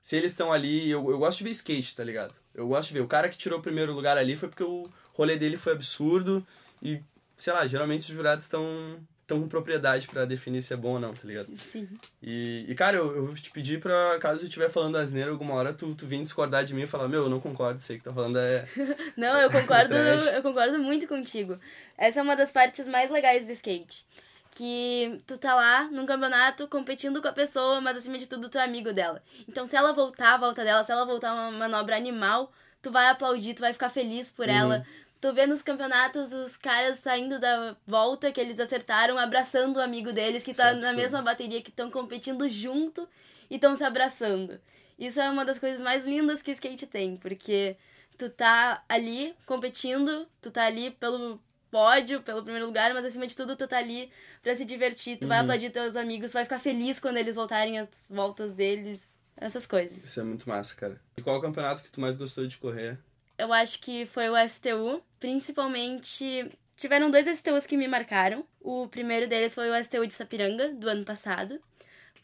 se 0.00 0.16
eles 0.16 0.32
estão 0.32 0.52
ali, 0.52 0.88
eu, 0.88 1.10
eu 1.10 1.18
gosto 1.18 1.38
de 1.38 1.44
ver 1.44 1.50
skate, 1.50 1.96
tá 1.96 2.04
ligado? 2.04 2.34
Eu 2.54 2.68
gosto 2.68 2.88
de 2.88 2.94
ver. 2.94 3.00
O 3.00 3.08
cara 3.08 3.28
que 3.28 3.36
tirou 3.36 3.58
o 3.58 3.62
primeiro 3.62 3.92
lugar 3.92 4.16
ali 4.16 4.36
foi 4.36 4.48
porque 4.48 4.62
o 4.62 4.88
rolê 5.12 5.36
dele 5.36 5.56
foi 5.56 5.72
absurdo 5.72 6.46
e, 6.80 7.02
sei 7.36 7.52
lá, 7.52 7.66
geralmente 7.66 8.00
os 8.00 8.16
jurados 8.16 8.44
estão 8.44 8.98
tão 9.28 9.42
com 9.42 9.48
propriedade 9.48 10.08
para 10.08 10.24
definir 10.24 10.62
se 10.62 10.72
é 10.72 10.76
bom 10.76 10.94
ou 10.94 10.98
não, 10.98 11.12
tá 11.12 11.20
ligado? 11.24 11.54
Sim. 11.54 11.86
E, 12.22 12.64
e 12.66 12.74
cara, 12.74 12.96
eu, 12.96 13.14
eu 13.14 13.26
vou 13.26 13.34
te 13.34 13.50
pedir 13.50 13.78
pra, 13.78 14.18
caso 14.18 14.42
eu 14.42 14.48
estiver 14.48 14.70
falando 14.70 14.96
asneira 14.96 15.30
alguma 15.30 15.52
hora, 15.54 15.74
tu, 15.74 15.94
tu 15.94 16.06
vir 16.06 16.22
discordar 16.22 16.64
de 16.64 16.74
mim 16.74 16.82
e 16.82 16.86
falar, 16.86 17.06
meu, 17.06 17.24
eu 17.24 17.28
não 17.28 17.38
concordo, 17.38 17.78
sei 17.78 17.98
que 17.98 18.04
tá 18.04 18.12
falando 18.12 18.38
é... 18.38 18.66
não, 19.14 19.38
eu 19.38 19.50
concordo, 19.50 19.94
eu 19.94 20.42
concordo 20.42 20.78
muito 20.78 21.06
contigo. 21.06 21.58
Essa 21.98 22.20
é 22.20 22.22
uma 22.22 22.34
das 22.34 22.50
partes 22.50 22.88
mais 22.88 23.10
legais 23.10 23.46
do 23.46 23.52
skate. 23.52 24.06
Que 24.50 25.18
tu 25.26 25.36
tá 25.36 25.54
lá 25.54 25.84
num 25.92 26.06
campeonato 26.06 26.66
competindo 26.66 27.20
com 27.20 27.28
a 27.28 27.32
pessoa, 27.32 27.82
mas 27.82 27.98
acima 27.98 28.16
de 28.16 28.26
tudo 28.26 28.48
tu 28.48 28.56
é 28.56 28.64
amigo 28.64 28.94
dela. 28.94 29.22
Então 29.46 29.66
se 29.66 29.76
ela 29.76 29.92
voltar 29.92 30.34
a 30.34 30.38
volta 30.38 30.64
dela, 30.64 30.82
se 30.82 30.90
ela 30.90 31.04
voltar 31.04 31.34
uma 31.34 31.52
manobra 31.52 31.94
animal, 31.94 32.50
tu 32.80 32.90
vai 32.90 33.08
aplaudir, 33.08 33.52
tu 33.52 33.60
vai 33.60 33.74
ficar 33.74 33.90
feliz 33.90 34.30
por 34.30 34.48
uhum. 34.48 34.54
ela 34.54 34.86
Tu 35.20 35.32
vê 35.32 35.46
nos 35.46 35.62
campeonatos 35.62 36.32
os 36.32 36.56
caras 36.56 36.98
saindo 36.98 37.40
da 37.40 37.76
volta 37.86 38.30
que 38.30 38.40
eles 38.40 38.60
acertaram, 38.60 39.18
abraçando 39.18 39.78
o 39.78 39.82
amigo 39.82 40.12
deles 40.12 40.44
que 40.44 40.54
tá 40.54 40.72
na 40.74 40.92
mesma 40.92 41.20
bateria, 41.22 41.60
que 41.60 41.70
estão 41.70 41.90
competindo 41.90 42.48
junto 42.48 43.08
e 43.50 43.56
estão 43.56 43.74
se 43.74 43.82
abraçando. 43.82 44.60
Isso 44.98 45.20
é 45.20 45.28
uma 45.28 45.44
das 45.44 45.58
coisas 45.58 45.80
mais 45.80 46.04
lindas 46.04 46.40
que 46.40 46.50
o 46.50 46.52
skate 46.52 46.86
tem, 46.86 47.16
porque 47.16 47.76
tu 48.16 48.30
tá 48.30 48.82
ali 48.88 49.34
competindo, 49.44 50.26
tu 50.40 50.50
tá 50.50 50.66
ali 50.66 50.90
pelo 50.92 51.40
pódio, 51.70 52.22
pelo 52.22 52.42
primeiro 52.42 52.66
lugar, 52.66 52.92
mas 52.94 53.04
acima 53.04 53.26
de 53.26 53.36
tudo 53.36 53.56
tu 53.56 53.66
tá 53.66 53.78
ali 53.78 54.10
pra 54.42 54.54
se 54.54 54.64
divertir, 54.64 55.16
tu 55.16 55.22
uhum. 55.22 55.28
vai 55.28 55.38
aplaudir 55.38 55.70
teus 55.70 55.96
amigos, 55.96 56.32
vai 56.32 56.44
ficar 56.44 56.58
feliz 56.58 56.98
quando 56.98 57.16
eles 57.16 57.36
voltarem 57.36 57.78
as 57.78 58.08
voltas 58.10 58.54
deles, 58.54 59.18
essas 59.36 59.66
coisas. 59.66 60.04
Isso 60.04 60.20
é 60.20 60.24
muito 60.24 60.48
massa, 60.48 60.74
cara. 60.74 61.00
E 61.16 61.22
qual 61.22 61.36
é 61.36 61.38
o 61.38 61.42
campeonato 61.42 61.82
que 61.82 61.90
tu 61.90 62.00
mais 62.00 62.16
gostou 62.16 62.46
de 62.46 62.56
correr? 62.56 62.98
Eu 63.38 63.52
acho 63.52 63.80
que 63.80 64.04
foi 64.04 64.28
o 64.28 64.48
STU, 64.48 65.02
principalmente 65.20 66.50
tiveram 66.76 67.10
dois 67.10 67.26
STUs 67.26 67.66
que 67.66 67.76
me 67.76 67.86
marcaram. 67.86 68.44
O 68.60 68.88
primeiro 68.88 69.28
deles 69.28 69.54
foi 69.54 69.70
o 69.70 69.84
STU 69.84 70.06
de 70.06 70.14
Sapiranga, 70.14 70.70
do 70.70 70.88
ano 70.88 71.04
passado, 71.04 71.60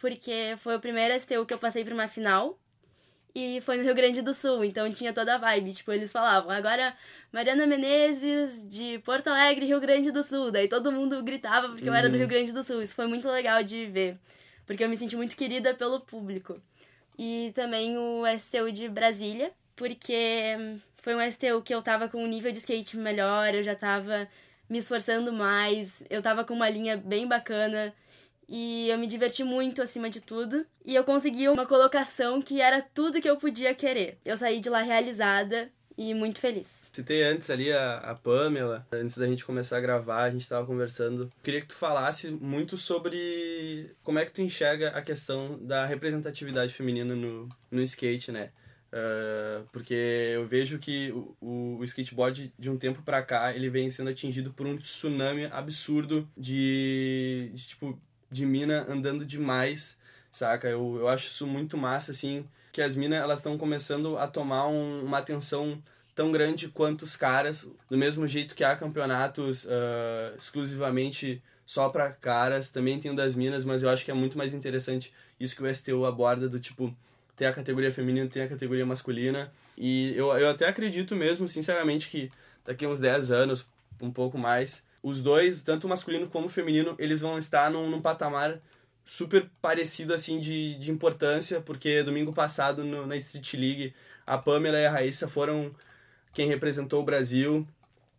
porque 0.01 0.55
foi 0.59 0.77
o 0.77 0.81
primeiro 0.81 1.19
STU 1.19 1.47
que 1.47 1.55
eu 1.55 1.59
passei 1.59 1.85
para 1.85 1.95
uma 1.95 2.09
final. 2.09 2.59
E 3.37 3.61
foi 3.63 3.77
no 3.77 3.83
Rio 3.83 3.97
Grande 3.97 4.23
do 4.23 4.33
Sul, 4.33 4.65
então 4.65 4.89
tinha 4.93 5.13
toda 5.13 5.35
a 5.35 5.39
vibe. 5.39 5.75
Tipo, 5.75 5.93
eles 5.93 6.13
falavam, 6.13 6.53
agora 6.53 6.97
Mariana 7.33 7.67
Menezes 7.67 8.65
de 8.69 9.01
Porto 9.01 9.27
Alegre, 9.27 9.67
Rio 9.67 9.81
Grande 9.81 10.13
do 10.13 10.23
Sul. 10.23 10.53
Daí 10.53 10.69
todo 10.69 10.93
mundo 10.93 11.21
gritava 11.21 11.69
porque 11.69 11.83
uhum. 11.83 11.91
eu 11.91 11.95
era 11.95 12.09
do 12.09 12.13
uhum. 12.13 12.21
Rio 12.21 12.29
Grande 12.29 12.53
do 12.53 12.63
Sul. 12.63 12.81
Isso 12.81 12.95
foi 12.95 13.09
muito 13.09 13.29
legal 13.29 13.61
de 13.65 13.87
ver, 13.87 14.17
porque 14.65 14.85
eu 14.85 14.89
me 14.89 14.97
senti 14.97 15.17
muito 15.17 15.37
querida 15.37 15.75
pelo 15.75 15.99
público. 16.01 16.61
E 17.19 17.51
também 17.57 17.99
o 17.99 18.23
STU 18.39 18.71
de 18.71 18.89
Brasília, 18.89 19.51
porque 19.75 20.79
foi 21.05 21.15
um 21.15 21.31
STU 21.31 21.61
que 21.63 21.75
eu 21.75 21.83
tava 21.83 22.09
com 22.09 22.25
um 22.25 22.27
nível 22.27 22.51
de 22.51 22.57
skate 22.57 22.97
melhor, 22.97 23.55
eu 23.55 23.63
já 23.63 23.75
tava 23.75 24.27
me 24.71 24.79
esforçando 24.79 25.31
mais, 25.35 26.03
eu 26.09 26.23
tava 26.23 26.45
com 26.45 26.55
uma 26.55 26.71
linha 26.71 26.97
bem 26.97 27.29
bacana 27.29 27.93
E 28.49 28.89
eu 28.89 28.97
me 28.99 29.07
diverti 29.07 29.45
muito 29.45 29.83
acima 29.83 30.09
de 30.09 30.23
tudo. 30.23 30.67
E 30.85 30.95
eu 30.95 31.05
consegui 31.05 31.49
uma 31.49 31.67
colocação 31.67 32.41
que 32.41 32.61
era 32.61 32.81
tudo 32.83 33.21
que 33.21 33.29
eu 33.29 33.37
podia 33.37 33.75
querer. 33.75 34.19
Eu 34.25 34.37
saí 34.37 34.61
de 34.61 34.71
lá 34.71 34.81
realizada 34.81 35.71
e 35.97 36.15
muito 36.15 36.41
feliz. 36.41 36.87
Citei 36.93 37.23
antes 37.23 37.51
ali 37.51 37.71
a, 37.73 37.99
a 37.99 38.15
Pamela, 38.15 38.87
antes 38.91 39.17
da 39.19 39.27
gente 39.27 39.45
começar 39.45 39.79
a 39.79 39.81
gravar, 39.81 40.25
a 40.25 40.31
gente 40.31 40.43
estava 40.43 40.67
conversando. 40.67 41.31
Queria 41.43 41.61
que 41.61 41.69
tu 41.69 41.75
falasse 41.75 42.31
muito 42.31 42.77
sobre 42.79 43.91
como 44.03 44.19
é 44.19 44.25
que 44.25 44.33
tu 44.33 44.41
enxerga 44.41 44.89
a 44.91 45.03
questão 45.03 45.59
da 45.61 45.85
representatividade 45.85 46.73
feminina 46.73 47.15
no, 47.15 47.49
no 47.71 47.83
skate, 47.83 48.33
né? 48.33 48.51
Uh, 48.95 49.67
porque 49.73 49.93
eu 49.93 50.47
vejo 50.47 50.79
que 50.79 51.11
o, 51.11 51.79
o, 51.81 51.83
skateboard 51.83 52.55
de 52.57 52.71
um 52.71 52.77
tempo 52.77 53.03
para 53.03 53.25
cá 53.25 53.53
ele 53.53 53.69
vem 53.69 53.91
sendo 53.91 54.11
atingido 54.11 54.53
por 54.53 54.69
um 54.69 54.77
tsunami 54.77 55.47
absurdo 55.47 56.29
de, 56.37 57.51
de 57.53 57.67
tipo 57.67 58.01
de 58.31 58.47
mina 58.47 58.87
andando 58.89 59.27
demais 59.27 59.99
saca? 60.31 60.69
Eu, 60.69 60.99
eu 61.01 61.09
acho 61.09 61.27
isso 61.27 61.45
muito 61.45 61.77
massa 61.77 62.13
assim 62.13 62.47
que 62.71 62.81
as 62.81 62.95
minas 62.95 63.21
elas 63.21 63.41
estão 63.41 63.59
começando 63.59 64.17
a 64.17 64.29
tomar 64.29 64.69
um, 64.69 65.05
uma 65.05 65.19
atenção 65.19 65.83
tão 66.15 66.31
grande 66.31 66.69
quanto 66.69 67.03
os 67.03 67.17
caras 67.17 67.69
do 67.91 67.99
mesmo 67.99 68.29
jeito 68.29 68.55
que 68.55 68.63
há 68.63 68.77
campeonatos 68.77 69.65
uh, 69.65 70.37
exclusivamente 70.37 71.43
só 71.67 71.89
para 71.89 72.13
caras 72.13 72.71
também 72.71 73.01
tem 73.01 73.11
o 73.11 73.17
das 73.17 73.35
minas 73.35 73.65
mas 73.65 73.83
eu 73.83 73.91
acho 73.91 74.05
que 74.05 74.13
é 74.13 74.15
muito 74.15 74.39
mais 74.39 74.55
interessante 74.55 75.13
isso 75.41 75.57
que 75.57 75.65
o 75.65 75.75
STU 75.75 76.07
aborda 76.07 76.49
do 76.49 76.61
tipo 76.61 76.97
tem 77.37 77.47
a 77.47 77.53
categoria 77.53 77.93
feminina, 77.93 78.29
tem 78.29 78.43
a 78.43 78.49
categoria 78.49 78.87
masculina. 78.87 79.53
E 79.77 80.13
eu, 80.17 80.33
eu 80.39 80.51
até 80.51 80.69
acredito 80.69 81.17
mesmo, 81.17 81.49
sinceramente, 81.49 82.09
que 82.09 82.31
daqui 82.65 82.85
a 82.85 82.89
uns 82.89 83.01
10 83.01 83.31
anos, 83.33 83.67
um 84.01 84.11
pouco 84.11 84.39
mais, 84.39 84.87
os 85.03 85.23
dois, 85.23 85.63
tanto 85.63 85.85
o 85.85 85.91
masculino 85.91 86.29
como 86.29 86.47
o 86.47 86.51
feminino, 86.51 86.95
eles 86.99 87.21
vão 87.21 87.37
estar 87.37 87.71
num, 87.71 87.91
num 87.91 88.01
patamar 88.01 88.61
super 89.05 89.49
parecido, 89.61 90.15
assim, 90.15 90.41
de, 90.41 90.77
de 90.77 90.91
importância, 90.91 91.61
porque 91.61 92.03
domingo 92.03 92.33
passado, 92.33 92.83
no, 92.83 93.07
na 93.07 93.17
Street 93.17 93.55
League, 93.55 93.95
a 94.27 94.39
Pamela 94.39 94.79
e 94.79 94.87
a 94.87 94.91
Raíssa 94.91 95.29
foram 95.29 95.75
quem 96.33 96.49
representou 96.49 97.03
o 97.03 97.05
Brasil 97.05 97.67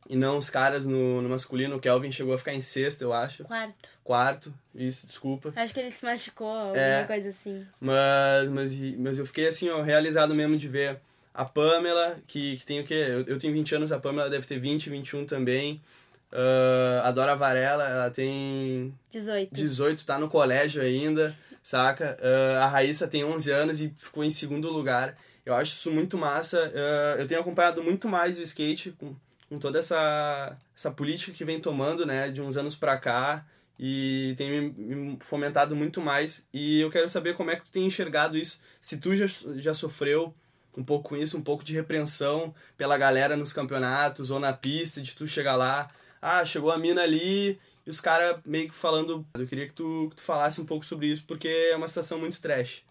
e 0.09 0.15
não 0.15 0.37
os 0.37 0.49
caras 0.49 0.85
no, 0.85 1.21
no 1.21 1.29
masculino. 1.29 1.75
O 1.75 1.79
Kelvin 1.79 2.11
chegou 2.11 2.33
a 2.33 2.37
ficar 2.37 2.53
em 2.53 2.61
sexto, 2.61 3.01
eu 3.01 3.13
acho. 3.13 3.43
Quarto. 3.43 3.89
Quarto, 4.03 4.53
isso, 4.73 5.05
desculpa. 5.07 5.51
Acho 5.55 5.73
que 5.73 5.79
ele 5.79 5.91
se 5.91 6.05
machucou, 6.05 6.47
alguma 6.47 6.77
é, 6.77 7.03
coisa 7.05 7.29
assim. 7.29 7.65
Mas, 7.79 8.49
mas, 8.49 8.75
mas 8.97 9.19
eu 9.19 9.25
fiquei 9.25 9.47
assim, 9.47 9.69
ó, 9.69 9.81
realizado 9.81 10.35
mesmo 10.35 10.57
de 10.57 10.67
ver 10.67 10.99
a 11.33 11.43
Pamela, 11.43 12.17
que, 12.27 12.57
que 12.57 12.65
tem 12.65 12.79
o 12.79 12.83
quê? 12.83 12.93
Eu, 12.93 13.25
eu 13.25 13.39
tenho 13.39 13.53
20 13.53 13.75
anos, 13.75 13.91
a 13.91 13.99
Pamela 13.99 14.29
deve 14.29 14.47
ter 14.47 14.59
20, 14.59 14.89
21 14.89 15.25
também. 15.25 15.81
Uh, 16.31 17.01
a 17.03 17.11
Dora 17.11 17.35
Varela, 17.35 17.87
ela 17.87 18.09
tem 18.09 18.93
18. 19.11 19.53
18, 19.53 20.05
tá 20.05 20.17
no 20.19 20.27
colégio 20.27 20.81
ainda, 20.81 21.35
saca? 21.63 22.17
Uh, 22.21 22.59
a 22.59 22.67
Raíssa 22.67 23.07
tem 23.07 23.23
11 23.23 23.51
anos 23.51 23.81
e 23.81 23.93
ficou 23.97 24.23
em 24.23 24.29
segundo 24.29 24.69
lugar. 24.69 25.15
Eu 25.45 25.53
acho 25.53 25.71
isso 25.71 25.91
muito 25.91 26.17
massa. 26.17 26.69
Uh, 26.69 27.21
eu 27.21 27.27
tenho 27.27 27.41
acompanhado 27.41 27.83
muito 27.83 28.07
mais 28.09 28.37
o 28.37 28.41
skate 28.41 28.91
com, 28.91 29.15
com 29.49 29.59
toda 29.59 29.79
essa, 29.79 30.57
essa 30.75 30.91
política 30.91 31.31
que 31.31 31.45
vem 31.45 31.59
tomando, 31.59 32.05
né, 32.05 32.29
de 32.29 32.41
uns 32.41 32.57
anos 32.57 32.75
para 32.75 32.97
cá 32.97 33.45
e 33.79 34.33
tem 34.37 34.49
me, 34.49 34.69
me, 34.71 35.19
fomentado 35.21 35.75
muito 35.75 36.01
mais 36.01 36.47
e 36.53 36.79
eu 36.79 36.89
quero 36.89 37.09
saber 37.09 37.35
como 37.35 37.51
é 37.51 37.55
que 37.55 37.65
tu 37.65 37.71
tem 37.71 37.85
enxergado 37.85 38.37
isso, 38.37 38.61
se 38.79 38.97
tu 38.97 39.15
já, 39.15 39.25
já 39.57 39.73
sofreu 39.73 40.33
um 40.77 40.83
pouco 40.83 41.09
com 41.09 41.17
isso, 41.17 41.37
um 41.37 41.41
pouco 41.41 41.63
de 41.63 41.73
repreensão 41.73 42.53
pela 42.77 42.97
galera 42.97 43.37
nos 43.37 43.53
campeonatos 43.53 44.31
ou 44.31 44.39
na 44.39 44.53
pista, 44.53 45.01
de 45.01 45.13
tu 45.13 45.27
chegar 45.27 45.55
lá, 45.55 45.87
ah, 46.21 46.43
chegou 46.43 46.71
a 46.71 46.77
mina 46.77 47.01
ali 47.01 47.59
e 47.85 47.89
os 47.89 48.01
caras 48.01 48.39
meio 48.45 48.67
que 48.67 48.75
falando, 48.75 49.25
eu 49.35 49.47
queria 49.47 49.67
que 49.67 49.73
tu, 49.73 50.07
que 50.09 50.17
tu 50.17 50.21
falasse 50.21 50.59
um 50.59 50.65
pouco 50.65 50.85
sobre 50.85 51.07
isso 51.07 51.23
porque 51.27 51.47
é 51.47 51.75
uma 51.75 51.87
situação 51.87 52.19
muito 52.19 52.41
trash. 52.41 52.83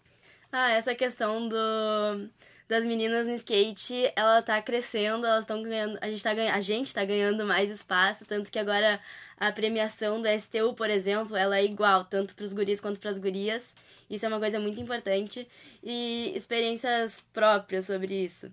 Ah, 0.51 0.71
essa 0.71 0.95
questão 0.95 1.49
do 1.49 2.29
das 2.67 2.83
meninas 2.83 3.27
no 3.27 3.33
skate, 3.35 4.11
ela 4.15 4.41
tá 4.41 4.61
crescendo, 4.61 5.25
elas 5.25 5.41
estão 5.41 5.61
ganhando, 5.61 5.97
a 6.01 6.09
gente 6.09 6.23
tá 6.23 6.33
ganhando, 6.33 6.55
a 6.55 6.59
gente 6.59 6.93
tá 6.93 7.05
ganhando 7.05 7.45
mais 7.45 7.69
espaço, 7.69 8.25
tanto 8.25 8.51
que 8.51 8.57
agora 8.57 8.99
a 9.37 9.51
premiação 9.51 10.21
do 10.21 10.27
STU, 10.39 10.73
por 10.73 10.89
exemplo, 10.89 11.35
ela 11.35 11.57
é 11.57 11.63
igual, 11.63 12.05
tanto 12.05 12.33
para 12.33 12.43
os 12.43 12.53
guris 12.53 12.79
quanto 12.79 12.99
para 12.99 13.11
as 13.11 13.17
gurias. 13.17 13.75
Isso 14.09 14.25
é 14.25 14.29
uma 14.29 14.39
coisa 14.39 14.59
muito 14.59 14.79
importante 14.79 15.47
e 15.83 16.31
experiências 16.35 17.25
próprias 17.33 17.85
sobre 17.85 18.23
isso. 18.23 18.51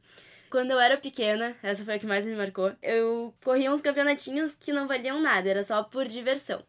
Quando 0.51 0.71
eu 0.73 0.81
era 0.81 0.99
pequena, 0.99 1.57
essa 1.63 1.85
foi 1.85 1.95
a 1.95 1.99
que 1.99 2.07
mais 2.07 2.27
me 2.27 2.35
marcou, 2.35 2.73
eu 2.83 3.35
corria 3.43 3.73
uns 3.73 3.81
campeonatinhos 3.81 4.55
que 4.55 4.73
não 4.73 4.87
valiam 4.87 5.21
nada, 5.21 5.49
era 5.49 5.65
só 5.65 5.83
por 5.83 6.07
diversão. 6.07 6.63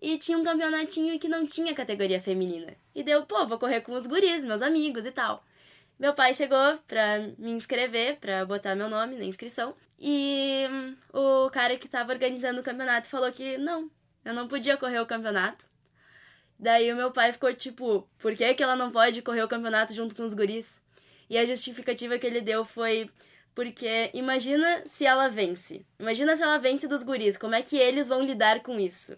E 0.00 0.18
tinha 0.18 0.38
um 0.38 0.44
campeonatinho 0.44 1.18
que 1.18 1.26
não 1.26 1.44
tinha 1.44 1.74
categoria 1.74 2.20
feminina. 2.20 2.74
E 2.94 3.02
deu, 3.02 3.24
pô, 3.26 3.44
vou 3.46 3.58
correr 3.58 3.80
com 3.80 3.92
os 3.92 4.06
guris, 4.06 4.44
meus 4.44 4.62
amigos 4.62 5.04
e 5.06 5.10
tal. 5.10 5.42
Meu 5.98 6.12
pai 6.12 6.34
chegou 6.34 6.78
pra 6.86 7.18
me 7.38 7.52
inscrever, 7.52 8.16
pra 8.18 8.44
botar 8.44 8.74
meu 8.74 8.88
nome 8.88 9.16
na 9.16 9.24
inscrição. 9.24 9.74
E 9.98 10.66
hum, 10.70 10.96
o 11.12 11.50
cara 11.50 11.76
que 11.76 11.88
tava 11.88 12.12
organizando 12.12 12.60
o 12.60 12.64
campeonato 12.64 13.08
falou 13.08 13.32
que 13.32 13.56
não, 13.56 13.90
eu 14.24 14.34
não 14.34 14.46
podia 14.46 14.76
correr 14.76 15.00
o 15.00 15.06
campeonato. 15.06 15.64
Daí 16.58 16.92
o 16.92 16.96
meu 16.96 17.10
pai 17.10 17.32
ficou 17.32 17.52
tipo, 17.54 18.08
por 18.18 18.34
que, 18.34 18.54
que 18.54 18.62
ela 18.62 18.76
não 18.76 18.90
pode 18.90 19.22
correr 19.22 19.42
o 19.42 19.48
campeonato 19.48 19.94
junto 19.94 20.14
com 20.14 20.22
os 20.22 20.34
guris? 20.34 20.82
E 21.28 21.36
a 21.38 21.44
justificativa 21.44 22.18
que 22.18 22.26
ele 22.26 22.40
deu 22.40 22.64
foi 22.64 23.10
porque 23.54 24.10
imagina 24.12 24.82
se 24.86 25.06
ela 25.06 25.28
vence. 25.28 25.84
Imagina 25.98 26.36
se 26.36 26.42
ela 26.42 26.58
vence 26.58 26.86
dos 26.86 27.02
guris, 27.02 27.38
como 27.38 27.54
é 27.54 27.62
que 27.62 27.76
eles 27.76 28.08
vão 28.08 28.22
lidar 28.22 28.60
com 28.60 28.78
isso? 28.78 29.16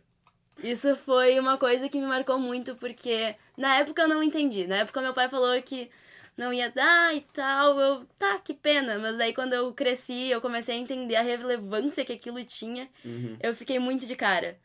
Isso 0.63 0.97
foi 0.97 1.39
uma 1.39 1.59
coisa 1.59 1.89
que 1.89 1.99
me 1.99 2.07
marcou 2.07 2.39
muito 2.39 2.75
porque 2.77 3.35
na 3.57 3.77
época 3.77 4.03
eu 4.03 4.09
não 4.09 4.23
entendi. 4.23 4.67
Na 4.67 4.79
época 4.79 5.01
meu 5.01 5.13
pai 5.13 5.29
falou 5.29 5.61
que 5.63 5.91
não 6.39 6.53
ia 6.53 6.71
dar 6.71 7.15
e 7.15 7.21
tal. 7.21 7.79
Eu, 7.79 8.07
tá, 8.19 8.39
que 8.39 8.55
pena. 8.55 8.99
Mas 8.99 9.19
daí 9.19 9.35
quando 9.35 9.53
eu 9.53 9.73
cresci, 9.75 10.31
eu 10.31 10.41
comecei 10.41 10.77
a 10.77 10.79
entender 10.79 11.17
a 11.17 11.23
relevância 11.23 12.05
que 12.05 12.13
aquilo 12.13 12.43
tinha. 12.45 12.89
Uhum. 13.05 13.37
Eu 13.43 13.53
fiquei 13.55 13.79
muito 13.79 14.07
de 14.07 14.15
cara. 14.15 14.57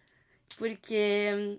Porque 0.58 1.58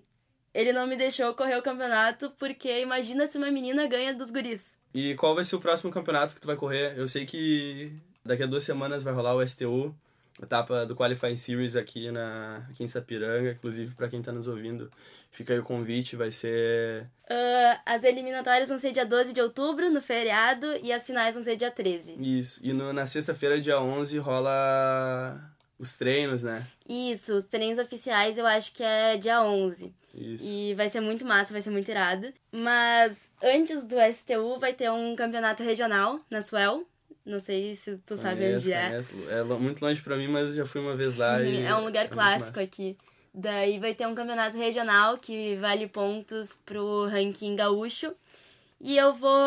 ele 0.53 0.71
não 0.71 0.87
me 0.87 0.95
deixou 0.95 1.33
correr 1.33 1.57
o 1.57 1.61
campeonato, 1.61 2.31
porque 2.39 2.81
imagina 2.81 3.27
se 3.27 3.37
uma 3.37 3.51
menina 3.51 3.85
ganha 3.85 4.13
dos 4.13 4.31
guris. 4.31 4.73
E 4.93 5.13
qual 5.15 5.35
vai 5.35 5.43
ser 5.43 5.57
o 5.57 5.61
próximo 5.61 5.91
campeonato 5.91 6.33
que 6.33 6.39
tu 6.39 6.47
vai 6.47 6.55
correr? 6.55 6.97
Eu 6.97 7.05
sei 7.05 7.25
que 7.25 7.91
daqui 8.23 8.43
a 8.43 8.47
duas 8.47 8.63
semanas 8.63 9.03
vai 9.03 9.13
rolar 9.13 9.35
o 9.35 9.45
STU, 9.45 9.93
etapa 10.41 10.85
do 10.85 10.95
Qualifying 10.95 11.37
Series 11.37 11.75
aqui, 11.75 12.11
na, 12.11 12.65
aqui 12.69 12.83
em 12.83 12.87
Sapiranga. 12.87 13.51
Inclusive, 13.51 13.93
para 13.95 14.09
quem 14.09 14.21
tá 14.21 14.31
nos 14.31 14.47
ouvindo, 14.47 14.91
Fica 15.35 15.51
aí 15.51 15.59
o 15.59 15.63
convite, 15.63 16.15
vai 16.15 16.31
ser. 16.31 17.03
Uh, 17.25 17.79
as 17.85 18.05
eliminatórias 18.05 18.69
vão 18.69 18.79
ser 18.79 18.93
dia 18.93 19.05
12 19.05 19.33
de 19.33 19.41
outubro, 19.41 19.91
no 19.91 20.01
feriado, 20.01 20.65
e 20.81 20.93
as 20.93 21.05
finais 21.05 21.35
vão 21.35 21.43
ser 21.43 21.57
dia 21.57 21.69
13. 21.69 22.15
Isso. 22.17 22.61
E 22.63 22.71
no, 22.71 22.93
na 22.93 23.05
sexta-feira, 23.05 23.59
dia 23.59 23.77
11, 23.77 24.17
rola 24.17 25.37
os 25.77 25.97
treinos, 25.97 26.41
né? 26.41 26.65
Isso, 26.87 27.35
os 27.35 27.43
treinos 27.43 27.77
oficiais 27.77 28.37
eu 28.37 28.47
acho 28.47 28.71
que 28.71 28.81
é 28.81 29.17
dia 29.17 29.43
11. 29.43 29.93
Isso. 30.13 30.45
E 30.45 30.73
vai 30.73 30.87
ser 30.87 31.01
muito 31.01 31.25
massa, 31.25 31.51
vai 31.51 31.61
ser 31.61 31.69
muito 31.69 31.91
irado. 31.91 32.33
Mas 32.49 33.29
antes 33.43 33.83
do 33.83 33.97
STU 34.13 34.57
vai 34.57 34.71
ter 34.71 34.89
um 34.89 35.17
campeonato 35.17 35.63
regional 35.63 36.21
na 36.29 36.41
Suel. 36.41 36.87
Não 37.25 37.39
sei 37.39 37.73
se 37.75 37.97
tu 37.97 38.15
conheço, 38.15 38.23
sabe 38.23 38.55
onde 38.55 38.71
é. 38.71 38.89
Conheço. 38.89 39.13
É 39.29 39.43
muito 39.43 39.81
longe 39.83 40.01
pra 40.01 40.15
mim, 40.15 40.27
mas 40.27 40.49
eu 40.49 40.57
já 40.57 40.65
fui 40.65 40.79
uma 40.79 40.95
vez 40.95 41.15
lá. 41.15 41.41
e 41.41 41.63
é 41.63 41.75
um 41.75 41.83
lugar 41.83 42.05
é 42.05 42.07
clássico 42.07 42.59
aqui. 42.59 42.95
Daí 43.33 43.79
vai 43.79 43.93
ter 43.93 44.07
um 44.07 44.15
campeonato 44.15 44.57
regional 44.57 45.17
que 45.17 45.55
vale 45.55 45.87
pontos 45.87 46.55
pro 46.65 47.07
ranking 47.07 47.55
gaúcho. 47.55 48.13
E 48.79 48.97
eu 48.97 49.13
vou 49.13 49.39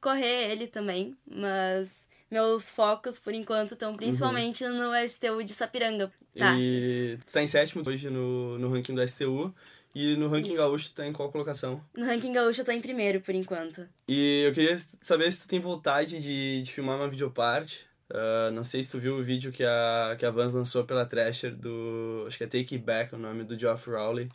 correr 0.00 0.50
ele 0.50 0.66
também, 0.66 1.16
mas 1.24 2.08
meus 2.30 2.70
focos 2.70 3.18
por 3.18 3.32
enquanto 3.32 3.72
estão 3.72 3.94
principalmente 3.94 4.64
uhum. 4.64 4.90
no 4.90 5.08
STU 5.08 5.44
de 5.44 5.54
Sapiranga. 5.54 6.10
Tá. 6.36 6.54
E 6.58 7.18
tu 7.26 7.32
tá 7.32 7.42
em 7.42 7.46
sétimo 7.46 7.82
hoje 7.86 8.10
no, 8.10 8.58
no 8.58 8.70
ranking 8.70 8.94
do 8.94 9.06
STU. 9.06 9.54
E 9.94 10.16
no 10.16 10.28
ranking 10.28 10.50
Isso. 10.50 10.58
gaúcho 10.58 10.88
tu 10.90 10.94
tá 10.94 11.06
em 11.06 11.12
qual 11.12 11.30
colocação? 11.30 11.82
No 11.96 12.06
ranking 12.06 12.32
gaúcho 12.32 12.60
eu 12.60 12.64
tô 12.64 12.72
em 12.72 12.80
primeiro 12.80 13.20
por 13.20 13.34
enquanto. 13.34 13.86
E 14.08 14.44
eu 14.46 14.52
queria 14.52 14.76
saber 15.02 15.30
se 15.32 15.40
tu 15.40 15.48
tem 15.48 15.60
vontade 15.60 16.20
de, 16.20 16.62
de 16.62 16.72
filmar 16.72 16.96
uma 16.96 17.08
videoparte 17.08 17.86
Uh, 18.12 18.50
não 18.52 18.62
sei 18.62 18.82
se 18.82 18.90
tu 18.90 18.98
viu 18.98 19.16
o 19.16 19.22
vídeo 19.22 19.50
que 19.50 19.64
a, 19.64 20.14
que 20.18 20.26
a 20.26 20.30
Vans 20.30 20.52
lançou 20.52 20.84
pela 20.84 21.06
Thrasher 21.06 21.56
do. 21.56 22.24
Acho 22.26 22.36
que 22.36 22.44
é 22.44 22.46
Take 22.46 22.74
It 22.74 22.78
Back, 22.78 23.14
o 23.14 23.18
nome 23.18 23.42
do 23.42 23.58
Geoff 23.58 23.88
Rowley. 23.88 24.28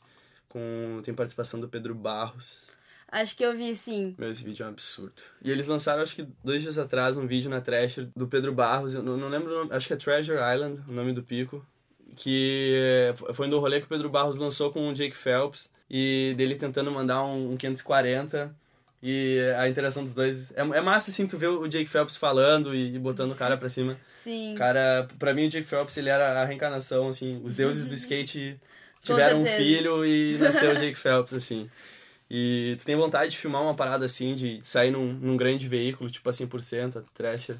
Com, 0.50 1.00
tem 1.04 1.14
participação 1.14 1.60
do 1.60 1.70
Pedro 1.70 1.94
Barros. 1.94 2.70
Acho 3.10 3.38
que 3.38 3.44
eu 3.46 3.56
vi 3.56 3.76
sim. 3.76 4.16
Meu, 4.18 4.32
esse 4.32 4.44
vídeo 4.44 4.64
é 4.64 4.66
um 4.66 4.72
absurdo. 4.72 5.14
E 5.44 5.52
eles 5.52 5.68
lançaram, 5.68 6.02
acho 6.02 6.16
que 6.16 6.28
dois 6.44 6.64
dias 6.64 6.80
atrás, 6.80 7.18
um 7.18 7.28
vídeo 7.28 7.50
na 7.52 7.62
Thrasher 7.62 8.10
do 8.16 8.28
Pedro 8.28 8.52
Barros. 8.52 8.96
Eu 8.96 9.04
não, 9.04 9.16
não 9.16 9.30
lembro 9.30 9.52
o 9.52 9.58
nome, 9.60 9.74
acho 9.74 9.88
que 9.88 9.94
é 9.94 9.98
Treasure 9.98 10.40
Island, 10.40 10.82
o 10.88 10.92
nome 10.92 11.14
do 11.14 11.22
pico. 11.22 11.64
Que 12.18 13.14
foi 13.34 13.48
no 13.48 13.60
rolê 13.60 13.80
que 13.80 13.86
o 13.86 13.90
Pedro 13.90 14.10
Barros 14.10 14.38
lançou 14.38 14.72
com 14.72 14.90
o 14.90 14.94
Jake 14.94 15.16
Phelps. 15.16 15.70
E 15.90 16.34
dele 16.36 16.56
tentando 16.56 16.92
mandar 16.92 17.24
um, 17.24 17.54
um 17.54 17.58
540 17.58 18.54
e 19.02 19.40
a 19.58 19.70
interação 19.70 20.04
dos 20.04 20.14
dois. 20.14 20.52
É, 20.52 20.62
é 20.62 20.82
massa, 20.82 21.12
assim, 21.12 21.28
tu 21.28 21.38
ver 21.38 21.48
o 21.48 21.68
Jake 21.68 21.90
Phelps 21.90 22.18
falando 22.18 22.74
e, 22.76 22.96
e 22.96 23.00
botando 23.00 23.32
o 23.32 23.36
cara 23.36 23.56
pra 23.56 23.70
cima. 23.70 23.98
Sim. 24.08 24.56
Cara, 24.58 25.08
pra 25.20 25.34
mim 25.34 25.48
o 25.48 25.50
Jake 25.50 25.68
Phelps, 25.68 25.96
ele 25.98 26.10
era 26.10 26.42
a 26.42 26.46
reencarnação, 26.46 27.10
assim, 27.10 27.40
os 27.44 27.54
deuses 27.54 27.88
do 27.88 27.94
skate 27.96 28.60
tiveram 29.02 29.44
um 29.44 29.46
filho 29.46 30.06
e 30.06 30.38
nasceu 30.42 30.72
o 30.72 30.76
Jake 30.76 30.96
Phelps, 30.96 31.34
assim. 31.34 31.70
E 32.30 32.76
tu 32.80 32.86
tem 32.86 32.96
vontade 32.96 33.32
de 33.32 33.38
filmar 33.38 33.62
uma 33.62 33.76
parada 33.76 34.04
assim, 34.04 34.36
de 34.36 34.60
sair 34.62 34.92
num, 34.92 35.14
num 35.14 35.38
grande 35.38 35.68
veículo, 35.68 36.10
tipo 36.10 36.28
a 36.28 36.34
100%, 36.34 36.98
a 36.98 37.02
Thrasher? 37.14 37.56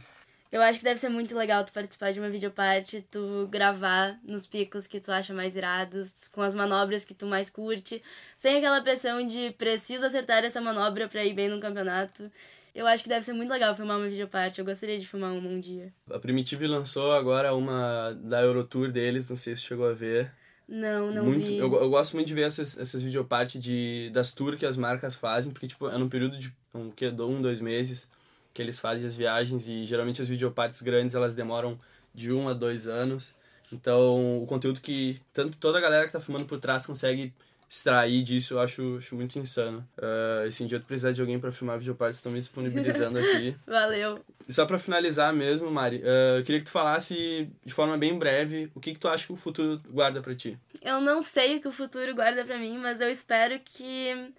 Eu 0.52 0.62
acho 0.62 0.80
que 0.80 0.86
deve 0.86 1.00
ser 1.00 1.10
muito 1.10 1.38
legal 1.38 1.64
tu 1.66 1.74
participar 1.74 2.14
de 2.14 2.20
uma 2.20 2.30
videoparte, 2.30 3.02
tu 3.02 3.48
gravar 3.52 4.18
nos 4.24 4.48
picos 4.48 4.88
que 4.88 5.00
tu 5.00 5.12
acha 5.12 5.34
mais 5.34 5.56
irados, 5.56 6.14
com 6.32 6.42
as 6.42 6.56
manobras 6.56 7.04
que 7.04 7.14
tu 7.14 7.26
mais 7.26 7.50
curte, 7.50 8.02
sem 8.38 8.58
aquela 8.58 8.82
pressão 8.82 9.26
de 9.26 9.52
preciso 9.58 10.06
acertar 10.06 10.44
essa 10.46 10.62
manobra 10.62 11.08
para 11.08 11.26
ir 11.26 11.34
bem 11.34 11.50
no 11.50 11.60
campeonato. 11.60 12.32
Eu 12.74 12.86
acho 12.88 13.04
que 13.04 13.10
deve 13.10 13.26
ser 13.26 13.34
muito 13.34 13.50
legal 13.50 13.76
filmar 13.76 13.98
uma 13.98 14.08
videoparte, 14.08 14.60
eu 14.60 14.66
gostaria 14.66 14.98
de 14.98 15.08
filmar 15.08 15.34
uma 15.34 15.50
um 15.50 15.60
dia. 15.60 15.92
A 16.10 16.20
Primitive 16.20 16.66
lançou 16.68 17.12
agora 17.12 17.54
uma 17.54 18.14
da 18.14 18.42
Eurotour 18.42 18.92
deles, 18.92 19.30
não 19.30 19.36
sei 19.36 19.56
se 19.56 19.64
chegou 19.64 19.90
a 19.90 19.94
ver. 19.94 20.32
Não, 20.68 21.12
não 21.12 21.26
muito, 21.26 21.46
vi. 21.46 21.58
Eu, 21.58 21.74
eu 21.74 21.90
gosto 21.90 22.14
muito 22.14 22.28
de 22.28 22.34
ver 22.34 22.42
essas, 22.42 22.78
essas 22.78 23.02
videopartes 23.02 23.62
de, 23.62 24.10
das 24.14 24.32
tours 24.32 24.60
que 24.60 24.66
as 24.66 24.78
marcas 24.78 25.16
fazem, 25.16 25.52
porque 25.52 25.68
tipo, 25.68 25.90
é 25.90 25.98
num 25.98 26.10
período 26.10 26.38
de 26.38 26.54
um, 26.74 26.92
que, 26.92 27.08
um, 27.08 27.42
dois 27.42 27.60
meses 27.60 28.12
que 28.58 28.62
eles 28.64 28.80
fazem 28.80 29.06
as 29.06 29.14
viagens 29.14 29.68
e 29.68 29.86
geralmente 29.86 30.20
as 30.20 30.28
videopartes 30.28 30.82
grandes 30.82 31.14
elas 31.14 31.36
demoram 31.36 31.80
de 32.12 32.34
um 32.34 32.50
a 32.50 32.54
dois 32.54 32.88
anos. 32.88 33.36
Então, 33.72 34.42
o 34.42 34.48
conteúdo 34.48 34.82
que 34.82 35.22
tanto 35.32 35.56
toda 35.58 35.78
a 35.78 35.82
galera 35.82 36.08
que 36.08 36.12
tá 36.12 36.20
filmando 36.20 36.48
por 36.48 36.60
trás 36.60 36.84
consegue 36.84 37.32
extrair 37.70 38.24
disso, 38.24 38.56
eu 38.56 38.60
acho, 38.60 38.98
acho 38.98 39.16
muito 39.16 39.38
insano. 39.38 39.88
Uh, 39.96 40.48
esse 40.48 40.66
dia 40.66 40.80
tu 40.80 40.88
precisar 40.88 41.12
de 41.12 41.22
alguém 41.22 41.40
para 41.40 41.52
filmar 41.52 41.78
videopartes, 41.78 42.18
estão 42.18 42.32
me 42.32 42.40
disponibilizando 42.40 43.20
aqui. 43.20 43.56
Valeu. 43.68 44.26
E 44.48 44.52
só 44.52 44.66
para 44.66 44.80
finalizar 44.80 45.32
mesmo, 45.32 45.70
Mari, 45.70 45.98
uh, 45.98 46.40
eu 46.40 46.44
queria 46.44 46.60
que 46.60 46.66
tu 46.66 46.72
falasse 46.72 47.48
de 47.64 47.74
forma 47.74 47.96
bem 47.96 48.18
breve 48.18 48.72
o 48.74 48.80
que, 48.80 48.94
que 48.96 49.00
tu 49.00 49.08
acha 49.08 49.28
que 49.28 49.34
o 49.34 49.36
futuro 49.36 49.80
guarda 49.88 50.20
para 50.20 50.34
ti. 50.34 50.58
Eu 50.82 51.00
não 51.00 51.22
sei 51.22 51.58
o 51.58 51.62
que 51.62 51.68
o 51.68 51.72
futuro 51.72 52.16
guarda 52.16 52.44
para 52.44 52.58
mim, 52.58 52.80
mas 52.80 53.02
eu 53.02 53.10
espero 53.10 53.60
que 53.60 54.34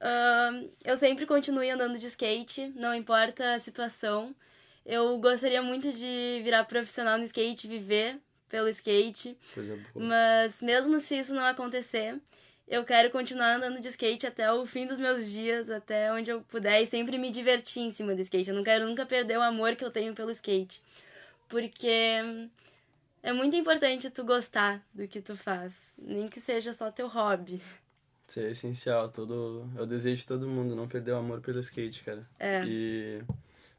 Uh, 0.00 0.70
eu 0.84 0.96
sempre 0.96 1.26
continue 1.26 1.70
andando 1.70 1.98
de 1.98 2.06
skate, 2.06 2.72
não 2.76 2.94
importa 2.94 3.54
a 3.54 3.58
situação. 3.58 4.34
Eu 4.86 5.18
gostaria 5.18 5.60
muito 5.60 5.92
de 5.92 6.40
virar 6.42 6.64
profissional 6.64 7.18
no 7.18 7.24
skate, 7.24 7.68
viver 7.68 8.18
pelo 8.48 8.68
skate. 8.68 9.36
Coisa 9.54 9.76
boa. 9.92 10.06
Mas 10.06 10.62
mesmo 10.62 11.00
se 11.00 11.18
isso 11.18 11.34
não 11.34 11.44
acontecer, 11.44 12.18
eu 12.66 12.84
quero 12.84 13.10
continuar 13.10 13.56
andando 13.56 13.80
de 13.80 13.88
skate 13.88 14.26
até 14.26 14.50
o 14.52 14.64
fim 14.64 14.86
dos 14.86 14.98
meus 14.98 15.30
dias, 15.30 15.68
até 15.70 16.12
onde 16.12 16.30
eu 16.30 16.42
puder 16.42 16.82
e 16.82 16.86
sempre 16.86 17.18
me 17.18 17.30
divertir 17.30 17.82
em 17.82 17.90
cima 17.90 18.14
do 18.14 18.20
skate. 18.20 18.50
Eu 18.50 18.56
não 18.56 18.64
quero 18.64 18.86
nunca 18.86 19.04
perder 19.04 19.38
o 19.38 19.42
amor 19.42 19.74
que 19.74 19.84
eu 19.84 19.90
tenho 19.90 20.14
pelo 20.14 20.30
skate. 20.30 20.82
Porque 21.48 21.88
é 23.22 23.32
muito 23.32 23.56
importante 23.56 24.10
tu 24.10 24.24
gostar 24.24 24.82
do 24.92 25.08
que 25.08 25.20
tu 25.20 25.36
faz, 25.36 25.94
nem 25.98 26.28
que 26.28 26.40
seja 26.40 26.72
só 26.72 26.90
teu 26.90 27.08
hobby. 27.08 27.60
Isso 28.28 28.40
é 28.40 28.50
essencial. 28.50 29.08
Todo... 29.08 29.66
Eu 29.76 29.86
desejo 29.86 30.20
de 30.20 30.26
todo 30.26 30.46
mundo 30.46 30.76
não 30.76 30.86
perder 30.86 31.12
o 31.12 31.16
amor 31.16 31.40
pelo 31.40 31.58
skate, 31.60 32.04
cara. 32.04 32.26
É. 32.38 32.62
E... 32.66 33.22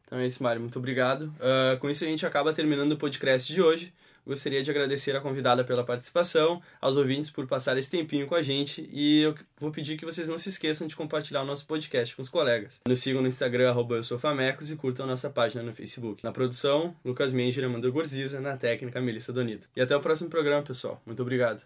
Então 0.06 0.18
é 0.18 0.26
isso, 0.26 0.42
Mário. 0.42 0.60
Muito 0.60 0.80
obrigado. 0.80 1.32
Uh, 1.38 1.78
com 1.80 1.88
isso 1.88 2.04
a 2.04 2.08
gente 2.08 2.26
acaba 2.26 2.52
terminando 2.52 2.94
o 2.94 2.98
podcast 2.98 3.54
de 3.54 3.62
hoje. 3.62 3.94
Gostaria 4.26 4.62
de 4.62 4.70
agradecer 4.70 5.16
a 5.16 5.22
convidada 5.22 5.64
pela 5.64 5.84
participação, 5.84 6.62
aos 6.80 6.98
ouvintes 6.98 7.32
por 7.32 7.48
passar 7.48 7.78
esse 7.78 7.90
tempinho 7.90 8.28
com 8.28 8.36
a 8.36 8.42
gente 8.44 8.88
e 8.92 9.22
eu 9.22 9.36
vou 9.58 9.72
pedir 9.72 9.98
que 9.98 10.06
vocês 10.06 10.28
não 10.28 10.38
se 10.38 10.50
esqueçam 10.50 10.88
de 10.88 10.96
compartilhar 10.96 11.42
o 11.42 11.46
nosso 11.46 11.66
podcast 11.66 12.16
com 12.16 12.22
os 12.22 12.30
colegas. 12.30 12.80
Nos 12.88 13.00
sigam 13.00 13.24
no 13.24 13.28
Instagram, 13.28 13.70
arroba 13.70 13.96
eu 13.96 14.04
sou 14.04 14.20
Famecos 14.20 14.70
e 14.70 14.76
curtam 14.76 15.06
a 15.06 15.10
nossa 15.10 15.30
página 15.32 15.64
no 15.64 15.74
Facebook. 15.74 16.24
Na 16.24 16.32
produção, 16.32 16.96
Lucas 17.04 17.34
Menger 17.34 17.64
e 17.64 17.66
Amanda 17.66 17.90
Gorziza, 17.90 18.40
na 18.40 18.56
técnica, 18.56 19.02
Melissa 19.02 19.34
Donita. 19.34 19.68
E 19.76 19.82
até 19.82 19.96
o 19.96 20.00
próximo 20.00 20.30
programa, 20.30 20.62
pessoal. 20.62 21.02
Muito 21.08 21.22
obrigado. 21.24 21.64